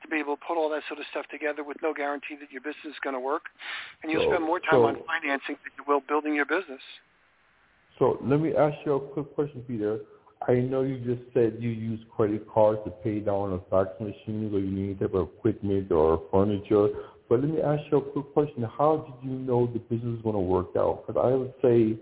to 0.02 0.08
be 0.08 0.16
able 0.16 0.36
to 0.36 0.42
put 0.46 0.56
all 0.56 0.68
that 0.70 0.82
sort 0.86 1.00
of 1.00 1.06
stuff 1.10 1.26
together 1.30 1.64
with 1.64 1.78
no 1.82 1.92
guarantee 1.92 2.36
that 2.40 2.52
your 2.52 2.60
business 2.60 2.94
is 2.94 3.00
going 3.02 3.14
to 3.14 3.20
work, 3.20 3.46
and 4.02 4.12
you'll 4.12 4.22
So- 4.22 4.30
spend 4.30 4.44
more 4.44 4.60
time 4.60 4.80
so- 4.80 4.86
on 4.86 5.02
financing 5.04 5.56
than 5.64 5.72
you 5.76 5.84
will 5.84 6.00
building 6.00 6.34
your 6.34 6.46
business. 6.46 6.82
So 7.98 8.18
let 8.22 8.40
me 8.40 8.54
ask 8.54 8.76
you 8.86 8.94
a 8.94 9.00
quick 9.00 9.34
question, 9.34 9.62
Peter. 9.66 10.00
I 10.46 10.54
know 10.54 10.82
you 10.82 10.98
just 10.98 11.22
said 11.34 11.56
you 11.58 11.70
use 11.70 12.00
credit 12.14 12.48
cards 12.48 12.80
to 12.84 12.90
pay 12.90 13.18
down 13.18 13.52
a 13.52 13.58
fax 13.70 13.90
machine 14.00 14.50
or 14.52 14.60
you 14.60 14.70
need 14.70 15.00
type 15.00 15.14
of 15.14 15.28
equipment 15.36 15.90
or 15.90 16.22
furniture. 16.30 16.88
But 17.28 17.40
let 17.40 17.50
me 17.50 17.60
ask 17.60 17.82
you 17.90 17.98
a 17.98 18.02
quick 18.02 18.32
question. 18.32 18.62
How 18.62 18.98
did 18.98 19.28
you 19.28 19.36
know 19.36 19.66
the 19.66 19.80
business 19.80 20.14
was 20.14 20.22
going 20.22 20.34
to 20.34 20.40
work 20.40 20.68
out? 20.76 21.04
Because 21.06 21.20
I 21.22 21.34
would 21.34 21.52
say, 21.60 21.98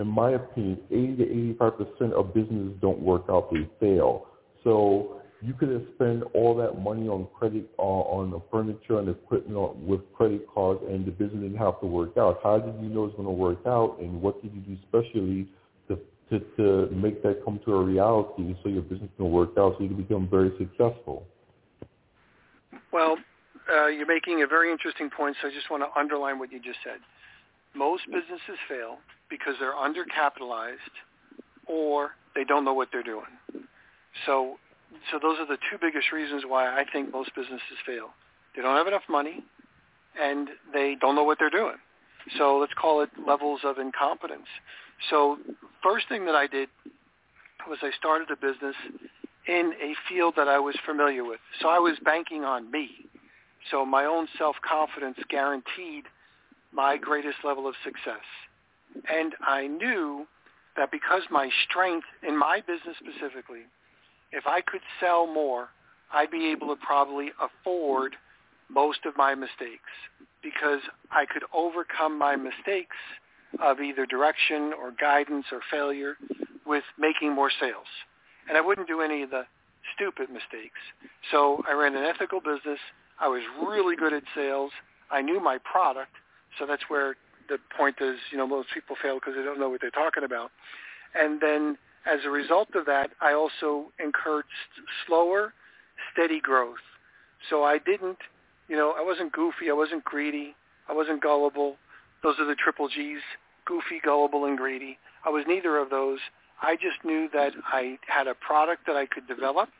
in 0.00 0.06
my 0.06 0.32
opinion, 0.32 0.78
80 0.90 1.16
to 1.16 1.24
85 1.24 1.78
percent 1.78 2.12
of 2.14 2.32
businesses 2.32 2.78
don't 2.80 3.00
work 3.00 3.24
out; 3.28 3.52
they 3.52 3.68
fail. 3.80 4.26
So 4.62 5.19
you 5.42 5.54
could 5.54 5.70
have 5.70 5.84
spent 5.94 6.22
all 6.34 6.54
that 6.56 6.80
money 6.80 7.08
on 7.08 7.26
credit 7.38 7.70
uh, 7.78 7.82
on 7.82 8.30
the 8.30 8.40
furniture 8.50 8.98
and 8.98 9.08
equipment 9.08 9.76
with 9.76 10.00
credit 10.14 10.46
cards, 10.52 10.80
and 10.88 11.06
the 11.06 11.10
business 11.10 11.42
didn't 11.42 11.56
have 11.56 11.80
to 11.80 11.86
work 11.86 12.16
out. 12.18 12.40
How 12.42 12.58
did 12.58 12.74
you 12.82 12.88
know 12.88 13.06
it's 13.06 13.16
going 13.16 13.26
to 13.26 13.32
work 13.32 13.60
out, 13.66 13.98
and 14.00 14.20
what 14.20 14.42
did 14.42 14.52
you 14.54 14.60
do 14.60 14.76
specially 14.88 15.48
to 15.88 15.98
to, 16.30 16.40
to 16.56 16.94
make 16.94 17.22
that 17.22 17.44
come 17.44 17.60
to 17.64 17.74
a 17.74 17.82
reality 17.82 18.54
so 18.62 18.68
your 18.68 18.82
business 18.82 19.10
can 19.16 19.30
work 19.30 19.50
out 19.58 19.74
so 19.76 19.82
you 19.82 19.88
can 19.88 20.02
become 20.02 20.28
very 20.28 20.52
successful? 20.58 21.24
Well, 22.92 23.16
uh, 23.72 23.86
you're 23.86 24.06
making 24.06 24.42
a 24.42 24.46
very 24.46 24.70
interesting 24.70 25.10
point, 25.10 25.36
so 25.40 25.48
I 25.48 25.50
just 25.52 25.70
want 25.70 25.82
to 25.82 25.98
underline 25.98 26.38
what 26.38 26.52
you 26.52 26.60
just 26.60 26.78
said. 26.84 26.98
Most 27.74 28.02
businesses 28.06 28.58
fail 28.68 28.98
because 29.28 29.54
they're 29.60 29.74
undercapitalized 29.74 30.76
or 31.66 32.10
they 32.34 32.44
don't 32.44 32.64
know 32.64 32.74
what 32.74 32.88
they're 32.92 33.02
doing. 33.02 33.30
So, 34.26 34.56
so 35.10 35.18
those 35.20 35.38
are 35.38 35.46
the 35.46 35.58
two 35.70 35.78
biggest 35.80 36.12
reasons 36.12 36.44
why 36.46 36.66
I 36.66 36.84
think 36.92 37.12
most 37.12 37.34
businesses 37.34 37.78
fail. 37.86 38.10
They 38.54 38.62
don't 38.62 38.76
have 38.76 38.86
enough 38.86 39.08
money, 39.08 39.42
and 40.20 40.48
they 40.72 40.96
don't 41.00 41.14
know 41.14 41.24
what 41.24 41.38
they're 41.38 41.50
doing. 41.50 41.76
So 42.36 42.58
let's 42.58 42.74
call 42.74 43.02
it 43.02 43.10
levels 43.26 43.60
of 43.64 43.78
incompetence. 43.78 44.46
So 45.08 45.38
first 45.82 46.08
thing 46.08 46.26
that 46.26 46.34
I 46.34 46.46
did 46.46 46.68
was 47.68 47.78
I 47.82 47.90
started 47.98 48.30
a 48.30 48.36
business 48.36 48.76
in 49.46 49.72
a 49.82 49.94
field 50.08 50.34
that 50.36 50.48
I 50.48 50.58
was 50.58 50.76
familiar 50.84 51.24
with. 51.24 51.40
So 51.60 51.68
I 51.68 51.78
was 51.78 51.96
banking 52.04 52.44
on 52.44 52.70
me. 52.70 52.90
So 53.70 53.84
my 53.84 54.04
own 54.04 54.28
self-confidence 54.38 55.18
guaranteed 55.28 56.04
my 56.72 56.96
greatest 56.96 57.38
level 57.44 57.66
of 57.66 57.74
success. 57.84 58.24
And 59.08 59.34
I 59.40 59.66
knew 59.66 60.26
that 60.76 60.90
because 60.90 61.22
my 61.30 61.50
strength 61.68 62.06
in 62.26 62.38
my 62.38 62.60
business 62.60 62.96
specifically, 62.98 63.62
if 64.32 64.46
I 64.46 64.60
could 64.60 64.80
sell 65.00 65.26
more, 65.26 65.68
I'd 66.12 66.30
be 66.30 66.50
able 66.50 66.68
to 66.68 66.76
probably 66.76 67.30
afford 67.40 68.16
most 68.68 69.00
of 69.04 69.16
my 69.16 69.34
mistakes 69.34 69.90
because 70.42 70.80
I 71.10 71.26
could 71.26 71.42
overcome 71.52 72.18
my 72.18 72.36
mistakes 72.36 72.96
of 73.60 73.80
either 73.80 74.06
direction 74.06 74.72
or 74.72 74.92
guidance 74.98 75.46
or 75.52 75.60
failure 75.70 76.16
with 76.66 76.84
making 76.98 77.34
more 77.34 77.50
sales. 77.60 77.86
And 78.48 78.56
I 78.56 78.60
wouldn't 78.60 78.86
do 78.86 79.00
any 79.00 79.22
of 79.22 79.30
the 79.30 79.42
stupid 79.94 80.30
mistakes. 80.30 80.78
So 81.30 81.62
I 81.68 81.72
ran 81.72 81.96
an 81.96 82.04
ethical 82.04 82.40
business. 82.40 82.78
I 83.20 83.28
was 83.28 83.42
really 83.60 83.96
good 83.96 84.12
at 84.12 84.22
sales. 84.34 84.70
I 85.10 85.20
knew 85.20 85.40
my 85.40 85.58
product. 85.58 86.12
So 86.58 86.66
that's 86.66 86.84
where 86.88 87.16
the 87.48 87.58
point 87.76 87.96
is, 88.00 88.16
you 88.30 88.38
know, 88.38 88.46
most 88.46 88.68
people 88.72 88.96
fail 89.02 89.16
because 89.16 89.34
they 89.36 89.42
don't 89.42 89.58
know 89.58 89.68
what 89.68 89.80
they're 89.80 89.90
talking 89.90 90.22
about. 90.24 90.50
And 91.14 91.40
then 91.40 91.76
as 92.06 92.20
a 92.24 92.30
result 92.30 92.68
of 92.74 92.86
that, 92.86 93.10
I 93.20 93.32
also 93.32 93.92
encouraged 94.02 94.48
slower, 95.06 95.52
steady 96.12 96.40
growth. 96.40 96.78
So 97.48 97.64
I 97.64 97.78
didn't, 97.78 98.18
you 98.68 98.76
know, 98.76 98.94
I 98.96 99.02
wasn't 99.02 99.32
goofy. 99.32 99.70
I 99.70 99.74
wasn't 99.74 100.04
greedy. 100.04 100.54
I 100.88 100.92
wasn't 100.92 101.22
gullible. 101.22 101.76
Those 102.22 102.36
are 102.38 102.46
the 102.46 102.54
triple 102.54 102.88
G's, 102.88 103.20
goofy, 103.64 104.00
gullible, 104.04 104.44
and 104.44 104.56
greedy. 104.56 104.98
I 105.24 105.30
was 105.30 105.44
neither 105.46 105.78
of 105.78 105.90
those. 105.90 106.18
I 106.62 106.74
just 106.74 107.04
knew 107.04 107.28
that 107.32 107.52
I 107.66 107.98
had 108.06 108.26
a 108.26 108.34
product 108.34 108.86
that 108.86 108.96
I 108.96 109.06
could 109.06 109.26
develop 109.26 109.70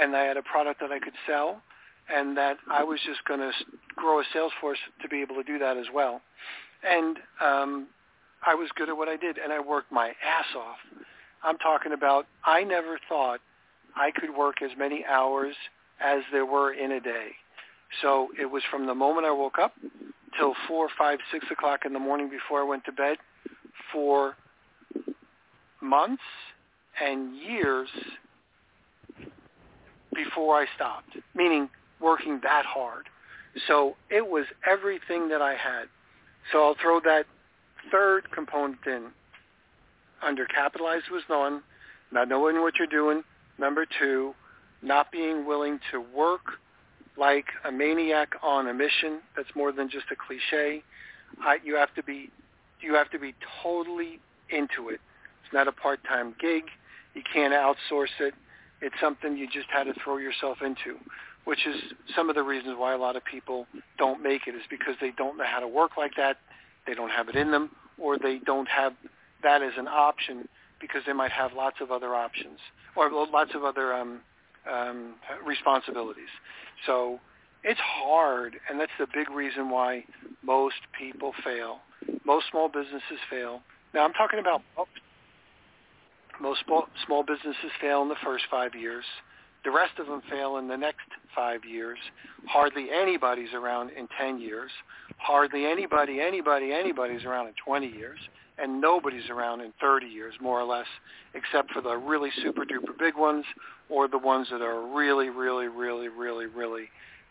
and 0.00 0.14
I 0.14 0.24
had 0.24 0.36
a 0.36 0.42
product 0.42 0.80
that 0.80 0.92
I 0.92 0.98
could 0.98 1.14
sell 1.26 1.62
and 2.14 2.36
that 2.36 2.58
I 2.70 2.84
was 2.84 3.00
just 3.06 3.24
going 3.26 3.40
to 3.40 3.52
grow 3.96 4.20
a 4.20 4.24
sales 4.32 4.52
force 4.60 4.78
to 5.02 5.08
be 5.08 5.20
able 5.22 5.36
to 5.36 5.42
do 5.42 5.58
that 5.58 5.76
as 5.76 5.86
well. 5.92 6.20
And 6.84 7.18
um, 7.40 7.88
I 8.46 8.54
was 8.54 8.68
good 8.76 8.88
at 8.88 8.96
what 8.96 9.08
I 9.08 9.16
did 9.16 9.38
and 9.38 9.52
I 9.52 9.60
worked 9.60 9.90
my 9.90 10.08
ass 10.08 10.46
off. 10.56 10.76
I'm 11.42 11.58
talking 11.58 11.92
about 11.92 12.26
I 12.44 12.64
never 12.64 12.98
thought 13.08 13.40
I 13.96 14.10
could 14.10 14.36
work 14.36 14.62
as 14.62 14.70
many 14.78 15.04
hours 15.04 15.54
as 16.00 16.22
there 16.32 16.46
were 16.46 16.72
in 16.72 16.92
a 16.92 17.00
day. 17.00 17.28
So 18.02 18.28
it 18.40 18.46
was 18.46 18.62
from 18.70 18.86
the 18.86 18.94
moment 18.94 19.26
I 19.26 19.32
woke 19.32 19.58
up 19.58 19.72
till 20.38 20.54
four, 20.66 20.88
five, 20.98 21.18
six 21.32 21.46
o'clock 21.50 21.80
in 21.84 21.92
the 21.92 21.98
morning 21.98 22.28
before 22.28 22.60
I 22.60 22.64
went 22.64 22.84
to 22.84 22.92
bed 22.92 23.16
for 23.92 24.36
months 25.80 26.22
and 27.02 27.36
years 27.36 27.88
before 30.14 30.56
I 30.56 30.66
stopped, 30.74 31.16
meaning 31.34 31.68
working 32.00 32.40
that 32.42 32.64
hard. 32.66 33.06
So 33.66 33.96
it 34.10 34.26
was 34.26 34.44
everything 34.70 35.28
that 35.28 35.42
I 35.42 35.52
had. 35.52 35.86
So 36.52 36.62
I'll 36.62 36.76
throw 36.80 37.00
that 37.00 37.24
third 37.90 38.30
component 38.30 38.78
in. 38.86 39.06
Undercapitalized 40.24 41.10
was 41.10 41.22
one, 41.28 41.62
not 42.12 42.28
knowing 42.28 42.60
what 42.60 42.74
you're 42.78 42.86
doing. 42.86 43.22
Number 43.58 43.86
two, 43.98 44.34
not 44.82 45.10
being 45.10 45.46
willing 45.46 45.80
to 45.92 46.00
work 46.00 46.42
like 47.16 47.46
a 47.64 47.72
maniac 47.72 48.34
on 48.42 48.68
a 48.68 48.74
mission. 48.74 49.20
That's 49.36 49.48
more 49.54 49.72
than 49.72 49.90
just 49.90 50.06
a 50.12 50.16
cliche. 50.16 50.82
I, 51.42 51.58
you 51.64 51.74
have 51.76 51.94
to 51.94 52.02
be, 52.02 52.30
you 52.80 52.94
have 52.94 53.10
to 53.10 53.18
be 53.18 53.34
totally 53.62 54.20
into 54.50 54.88
it. 54.90 55.00
It's 55.44 55.52
not 55.52 55.68
a 55.68 55.72
part-time 55.72 56.34
gig. 56.40 56.64
You 57.14 57.22
can't 57.32 57.52
outsource 57.52 58.14
it. 58.20 58.34
It's 58.80 58.94
something 59.00 59.36
you 59.36 59.46
just 59.46 59.68
had 59.70 59.84
to 59.84 59.94
throw 60.04 60.18
yourself 60.18 60.58
into, 60.64 60.98
which 61.44 61.66
is 61.66 61.76
some 62.14 62.28
of 62.28 62.36
the 62.36 62.42
reasons 62.42 62.76
why 62.78 62.94
a 62.94 62.98
lot 62.98 63.16
of 63.16 63.24
people 63.24 63.66
don't 63.98 64.22
make 64.22 64.42
it 64.46 64.54
is 64.54 64.62
because 64.70 64.94
they 65.00 65.10
don't 65.16 65.36
know 65.36 65.44
how 65.44 65.58
to 65.58 65.66
work 65.66 65.92
like 65.96 66.12
that. 66.16 66.36
They 66.86 66.94
don't 66.94 67.10
have 67.10 67.28
it 67.28 67.34
in 67.34 67.50
them, 67.50 67.70
or 67.98 68.18
they 68.18 68.38
don't 68.38 68.68
have 68.68 68.92
that 69.42 69.62
as 69.62 69.72
an 69.78 69.88
option 69.88 70.48
because 70.80 71.02
they 71.06 71.12
might 71.12 71.32
have 71.32 71.52
lots 71.52 71.76
of 71.80 71.90
other 71.90 72.14
options 72.14 72.58
or 72.96 73.10
lots 73.10 73.50
of 73.54 73.64
other 73.64 73.92
um, 73.94 74.20
um, 74.70 75.14
responsibilities. 75.44 76.30
So 76.86 77.20
it's 77.64 77.80
hard, 77.80 78.56
and 78.68 78.78
that's 78.80 78.92
the 78.98 79.06
big 79.12 79.30
reason 79.30 79.70
why 79.70 80.04
most 80.42 80.76
people 80.98 81.32
fail. 81.44 81.78
Most 82.24 82.46
small 82.50 82.68
businesses 82.68 83.18
fail. 83.30 83.60
Now 83.94 84.04
I'm 84.04 84.12
talking 84.12 84.38
about 84.38 84.62
most 86.40 86.62
small, 87.06 87.22
businesses 87.24 87.72
fail 87.80 88.02
in 88.02 88.08
the 88.08 88.16
first 88.22 88.44
five 88.50 88.74
years. 88.74 89.04
The 89.64 89.72
rest 89.72 89.98
of 89.98 90.06
them 90.06 90.22
fail 90.30 90.58
in 90.58 90.68
the 90.68 90.76
next 90.76 91.08
five 91.34 91.64
years. 91.64 91.98
Hardly 92.46 92.88
anybody's 92.94 93.52
around 93.54 93.90
in 93.90 94.08
10 94.20 94.40
years. 94.40 94.70
Hardly 95.16 95.66
anybody, 95.66 96.20
anybody, 96.20 96.72
anybody's 96.72 97.24
around 97.24 97.48
in 97.48 97.54
20 97.64 97.88
years. 97.88 98.20
And 98.60 98.80
nobody's 98.80 99.30
around 99.30 99.60
in 99.60 99.72
30 99.80 100.06
years, 100.06 100.34
more 100.40 100.60
or 100.60 100.64
less, 100.64 100.86
except 101.34 101.70
for 101.72 101.80
the 101.80 101.96
really 101.96 102.30
super 102.42 102.62
duper 102.64 102.98
big 102.98 103.16
ones 103.16 103.44
or 103.88 104.08
the 104.08 104.18
ones 104.18 104.48
that 104.50 104.62
are 104.62 104.86
really, 104.94 105.28
really, 105.28 105.68
really, 105.68 106.08
really, 106.08 106.46
really 106.46 106.88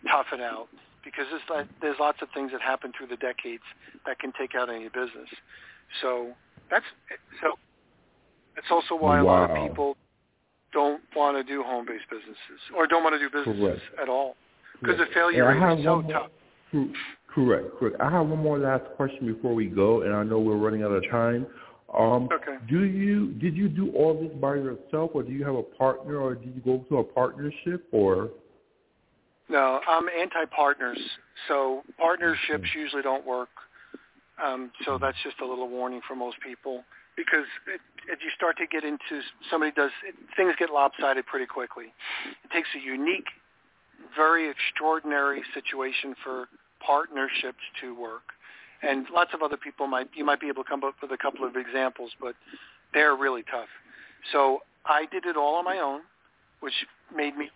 tough 0.09 0.27
it 0.33 0.39
out. 0.39 0.67
Because 1.03 1.25
there's, 1.49 1.67
there's 1.81 1.97
lots 1.99 2.19
of 2.21 2.29
things 2.33 2.51
that 2.51 2.61
happen 2.61 2.91
through 2.97 3.07
the 3.07 3.17
decades 3.17 3.63
that 4.05 4.19
can 4.19 4.31
take 4.39 4.55
out 4.55 4.69
any 4.69 4.87
business. 4.87 5.29
So 6.01 6.33
that's 6.69 6.85
so. 7.41 7.53
That's 8.55 8.67
also 8.71 8.95
why 8.95 9.21
wow. 9.21 9.23
a 9.23 9.47
lot 9.47 9.51
of 9.51 9.67
people 9.69 9.95
don't 10.73 11.01
want 11.15 11.37
to 11.37 11.43
do 11.43 11.63
home-based 11.63 12.09
businesses 12.09 12.59
or 12.75 12.87
don't 12.87 13.03
want 13.03 13.13
to 13.13 13.19
do 13.19 13.29
businesses 13.29 13.61
Correct. 13.61 14.01
at 14.01 14.09
all 14.09 14.35
because 14.81 14.97
Correct. 14.97 15.11
the 15.11 15.13
failure 15.13 15.47
rate 15.47 15.79
is 15.79 15.85
so 15.85 16.01
tough. 16.11 16.31
Correct, 16.71 17.65
correct. 17.79 17.95
I 17.99 18.09
have 18.09 18.27
one 18.27 18.39
more 18.39 18.57
last 18.57 18.85
question 18.95 19.31
before 19.33 19.53
we 19.53 19.67
go, 19.67 20.01
and 20.01 20.13
I 20.13 20.23
know 20.23 20.39
we're 20.39 20.57
running 20.57 20.83
out 20.83 20.91
of 20.91 21.03
time. 21.09 21.45
Um, 21.97 22.27
Okay. 22.33 22.57
Do 22.69 22.83
you 22.83 23.33
did 23.33 23.55
you 23.55 23.69
do 23.69 23.91
all 23.91 24.13
this 24.19 24.31
by 24.41 24.55
yourself, 24.55 25.11
or 25.13 25.23
do 25.23 25.31
you 25.31 25.45
have 25.45 25.55
a 25.55 25.63
partner, 25.63 26.17
or 26.17 26.35
did 26.35 26.53
you 26.53 26.61
go 26.61 26.85
to 26.89 26.97
a 26.97 27.03
partnership, 27.03 27.87
or? 27.91 28.29
No, 29.49 29.79
I'm 29.87 30.09
anti-partners. 30.09 30.99
So 31.47 31.83
partnerships 31.97 32.67
usually 32.75 33.01
don't 33.01 33.25
work. 33.25 33.49
Um, 34.43 34.71
so 34.83 34.97
that's 34.97 35.17
just 35.23 35.39
a 35.39 35.45
little 35.45 35.69
warning 35.69 36.01
for 36.07 36.15
most 36.15 36.37
people 36.45 36.83
because 37.15 37.45
it, 37.65 37.81
if 38.11 38.19
you 38.21 38.29
start 38.35 38.57
to 38.57 38.67
get 38.67 38.83
into 38.83 39.21
somebody 39.49 39.71
does 39.71 39.91
it, 40.07 40.15
things 40.35 40.53
get 40.59 40.69
lopsided 40.69 41.25
pretty 41.25 41.47
quickly. 41.47 41.85
It 42.43 42.51
takes 42.53 42.69
a 42.75 42.79
unique, 42.85 43.25
very 44.17 44.49
extraordinary 44.49 45.41
situation 45.53 46.15
for 46.23 46.47
partnerships 46.85 47.63
to 47.81 47.99
work. 47.99 48.23
And 48.81 49.07
lots 49.13 49.31
of 49.33 49.41
other 49.41 49.57
people 49.57 49.87
might 49.87 50.09
you 50.13 50.25
might 50.25 50.41
be 50.41 50.47
able 50.47 50.63
to 50.63 50.69
come 50.69 50.83
up 50.83 50.95
with 51.01 51.11
a 51.11 51.17
couple 51.17 51.45
of 51.47 51.55
examples, 51.55 52.11
but 52.19 52.35
they're 52.93 53.15
really 53.15 53.43
tough. 53.43 53.69
So 54.31 54.59
I 54.85 55.05
did 55.11 55.25
it 55.25 55.37
all 55.37 55.55
on 55.55 55.65
my 55.65 55.77
own, 55.77 56.01
which 56.59 56.73
made 57.15 57.37
me 57.37 57.49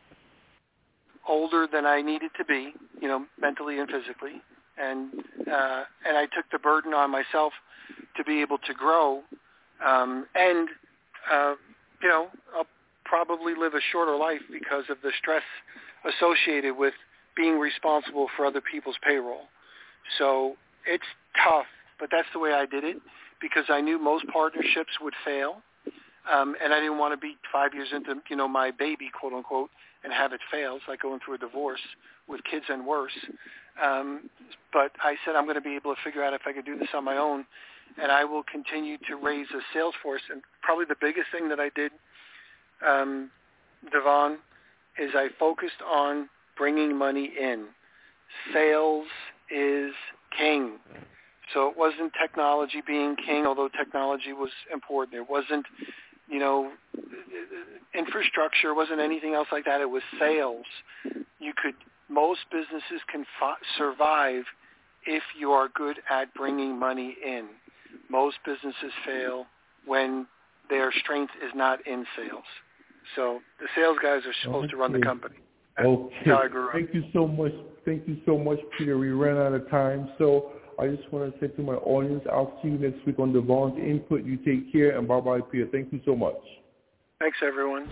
older 1.27 1.67
than 1.71 1.85
I 1.85 2.01
needed 2.01 2.31
to 2.37 2.45
be, 2.45 2.73
you 2.99 3.07
know, 3.07 3.25
mentally 3.39 3.79
and 3.79 3.89
physically, 3.89 4.41
and 4.77 5.11
uh, 5.47 5.83
and 6.07 6.17
I 6.17 6.25
took 6.35 6.45
the 6.51 6.59
burden 6.59 6.93
on 6.93 7.11
myself 7.11 7.53
to 8.17 8.23
be 8.23 8.41
able 8.41 8.57
to 8.59 8.73
grow, 8.73 9.21
um, 9.85 10.25
and 10.33 10.69
uh, 11.31 11.53
you 12.01 12.09
know, 12.09 12.27
I'll 12.55 12.67
probably 13.05 13.53
live 13.53 13.73
a 13.73 13.81
shorter 13.91 14.15
life 14.15 14.41
because 14.51 14.85
of 14.89 14.97
the 15.03 15.11
stress 15.19 15.43
associated 16.05 16.77
with 16.77 16.93
being 17.35 17.59
responsible 17.59 18.27
for 18.35 18.45
other 18.45 18.61
people's 18.61 18.97
payroll. 19.03 19.47
So 20.17 20.55
it's 20.85 21.05
tough, 21.43 21.65
but 21.99 22.09
that's 22.11 22.27
the 22.33 22.39
way 22.39 22.53
I 22.53 22.65
did 22.65 22.83
it 22.83 22.97
because 23.41 23.65
I 23.69 23.81
knew 23.81 23.99
most 23.99 24.25
partnerships 24.27 24.91
would 25.01 25.13
fail. 25.25 25.61
Um, 26.31 26.55
and 26.63 26.71
I 26.73 26.79
didn't 26.79 26.99
want 26.99 27.13
to 27.13 27.17
be 27.17 27.35
five 27.51 27.73
years 27.73 27.89
into, 27.93 28.13
you 28.29 28.35
know, 28.35 28.47
my 28.47 28.69
baby, 28.69 29.09
quote 29.17 29.33
unquote, 29.33 29.71
and 30.03 30.13
have 30.13 30.33
it 30.33 30.41
fail. 30.51 30.75
It's 30.75 30.85
like 30.87 31.01
going 31.01 31.19
through 31.25 31.35
a 31.35 31.37
divorce 31.39 31.81
with 32.27 32.41
kids 32.43 32.65
and 32.69 32.85
worse. 32.85 33.17
Um, 33.83 34.29
but 34.71 34.91
I 35.01 35.15
said 35.25 35.35
I'm 35.35 35.45
going 35.45 35.55
to 35.55 35.61
be 35.61 35.75
able 35.75 35.95
to 35.95 36.01
figure 36.03 36.23
out 36.23 36.33
if 36.33 36.41
I 36.45 36.53
could 36.53 36.65
do 36.65 36.77
this 36.77 36.89
on 36.93 37.03
my 37.03 37.17
own, 37.17 37.45
and 38.01 38.11
I 38.11 38.23
will 38.23 38.43
continue 38.43 38.97
to 39.09 39.15
raise 39.15 39.47
a 39.51 39.61
sales 39.73 39.95
force. 40.03 40.21
And 40.31 40.41
probably 40.61 40.85
the 40.85 40.95
biggest 40.99 41.27
thing 41.31 41.49
that 41.49 41.59
I 41.59 41.69
did, 41.75 41.91
um, 42.87 43.31
Devon, 43.91 44.37
is 44.99 45.11
I 45.15 45.27
focused 45.39 45.81
on 45.89 46.29
bringing 46.57 46.97
money 46.97 47.31
in. 47.39 47.67
Sales 48.53 49.07
is 49.49 49.93
king. 50.37 50.77
So 51.53 51.67
it 51.67 51.77
wasn't 51.77 52.13
technology 52.19 52.81
being 52.85 53.15
king, 53.15 53.45
although 53.45 53.67
technology 53.67 54.33
was 54.33 54.51
important. 54.71 55.17
It 55.17 55.29
wasn't, 55.29 55.65
you 56.29 56.39
know, 56.39 56.71
infrastructure. 57.93 58.69
It 58.69 58.75
wasn't 58.75 59.01
anything 59.01 59.33
else 59.33 59.47
like 59.51 59.65
that. 59.65 59.81
It 59.81 59.89
was 59.89 60.03
sales. 60.19 60.65
You 61.39 61.53
could, 61.61 61.75
most 62.09 62.41
businesses 62.51 63.01
can 63.11 63.25
fi- 63.39 63.55
survive 63.77 64.43
if 65.05 65.23
you 65.37 65.51
are 65.51 65.67
good 65.73 65.97
at 66.09 66.33
bringing 66.33 66.77
money 66.77 67.15
in. 67.25 67.47
Most 68.09 68.37
businesses 68.45 68.93
fail 69.05 69.45
when 69.85 70.27
their 70.69 70.91
strength 70.91 71.33
is 71.45 71.51
not 71.55 71.85
in 71.85 72.05
sales. 72.15 72.45
So 73.15 73.39
the 73.59 73.67
sales 73.75 73.97
guys 74.01 74.21
are 74.25 74.33
supposed 74.43 74.65
okay. 74.65 74.71
to 74.71 74.77
run 74.77 74.93
the 74.93 75.01
company. 75.01 75.35
Okay. 75.79 76.31
Thank 76.73 76.93
you 76.93 77.03
so 77.13 77.27
much. 77.27 77.53
Thank 77.85 78.07
you 78.07 78.17
so 78.25 78.37
much, 78.37 78.59
Peter. 78.77 78.97
We 78.97 79.09
ran 79.09 79.37
out 79.37 79.53
of 79.53 79.69
time. 79.69 80.09
So 80.17 80.51
I 80.79 80.87
just 80.87 81.11
want 81.11 81.33
to 81.33 81.39
say 81.39 81.47
to 81.55 81.61
my 81.61 81.73
audience, 81.73 82.23
I'll 82.31 82.57
see 82.61 82.69
you 82.69 82.77
next 82.77 83.05
week 83.05 83.19
on 83.19 83.33
the 83.33 83.41
Devon's 83.41 83.77
Input. 83.77 84.23
You 84.23 84.37
take 84.37 84.71
care, 84.71 84.97
and 84.97 85.07
bye-bye, 85.07 85.41
Peter. 85.51 85.67
Thank 85.71 85.91
you 85.91 86.01
so 86.05 86.15
much. 86.15 86.35
Thanks, 87.19 87.37
everyone. 87.45 87.87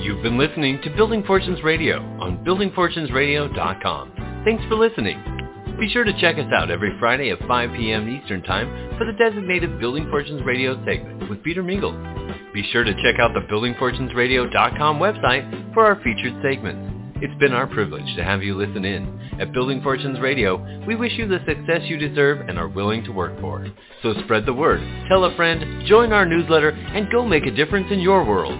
You've 0.00 0.22
been 0.22 0.38
listening 0.38 0.80
to 0.82 0.90
Building 0.90 1.22
Fortunes 1.24 1.62
Radio 1.62 1.98
on 2.20 2.44
buildingfortunesradio.com. 2.44 4.42
Thanks 4.44 4.64
for 4.68 4.76
listening. 4.76 5.22
Be 5.78 5.88
sure 5.90 6.04
to 6.04 6.12
check 6.20 6.36
us 6.36 6.50
out 6.54 6.70
every 6.70 6.96
Friday 6.98 7.30
at 7.30 7.38
5 7.46 7.70
p.m. 7.76 8.08
Eastern 8.08 8.42
Time 8.42 8.98
for 8.98 9.06
the 9.06 9.12
designated 9.12 9.78
Building 9.78 10.08
Fortunes 10.10 10.42
Radio 10.44 10.74
segment 10.84 11.30
with 11.30 11.42
Peter 11.42 11.62
Mingils. 11.62 12.19
Be 12.52 12.68
sure 12.72 12.82
to 12.82 12.94
check 12.94 13.20
out 13.20 13.32
the 13.32 13.40
buildingfortunesradio.com 13.40 14.98
website 14.98 15.72
for 15.72 15.84
our 15.86 15.94
featured 16.02 16.34
segments. 16.42 16.90
It's 17.22 17.38
been 17.38 17.52
our 17.52 17.66
privilege 17.66 18.16
to 18.16 18.24
have 18.24 18.42
you 18.42 18.56
listen 18.56 18.84
in. 18.84 19.20
At 19.38 19.52
Building 19.52 19.82
Fortunes 19.82 20.18
Radio, 20.18 20.56
we 20.86 20.96
wish 20.96 21.12
you 21.16 21.28
the 21.28 21.38
success 21.46 21.82
you 21.84 21.96
deserve 21.96 22.48
and 22.48 22.58
are 22.58 22.66
willing 22.66 23.04
to 23.04 23.12
work 23.12 23.38
for. 23.40 23.68
So 24.02 24.14
spread 24.24 24.46
the 24.46 24.54
word, 24.54 24.80
tell 25.08 25.24
a 25.24 25.36
friend, 25.36 25.86
join 25.86 26.12
our 26.12 26.26
newsletter, 26.26 26.70
and 26.70 27.12
go 27.12 27.24
make 27.24 27.46
a 27.46 27.50
difference 27.50 27.88
in 27.92 28.00
your 28.00 28.24
world. 28.24 28.58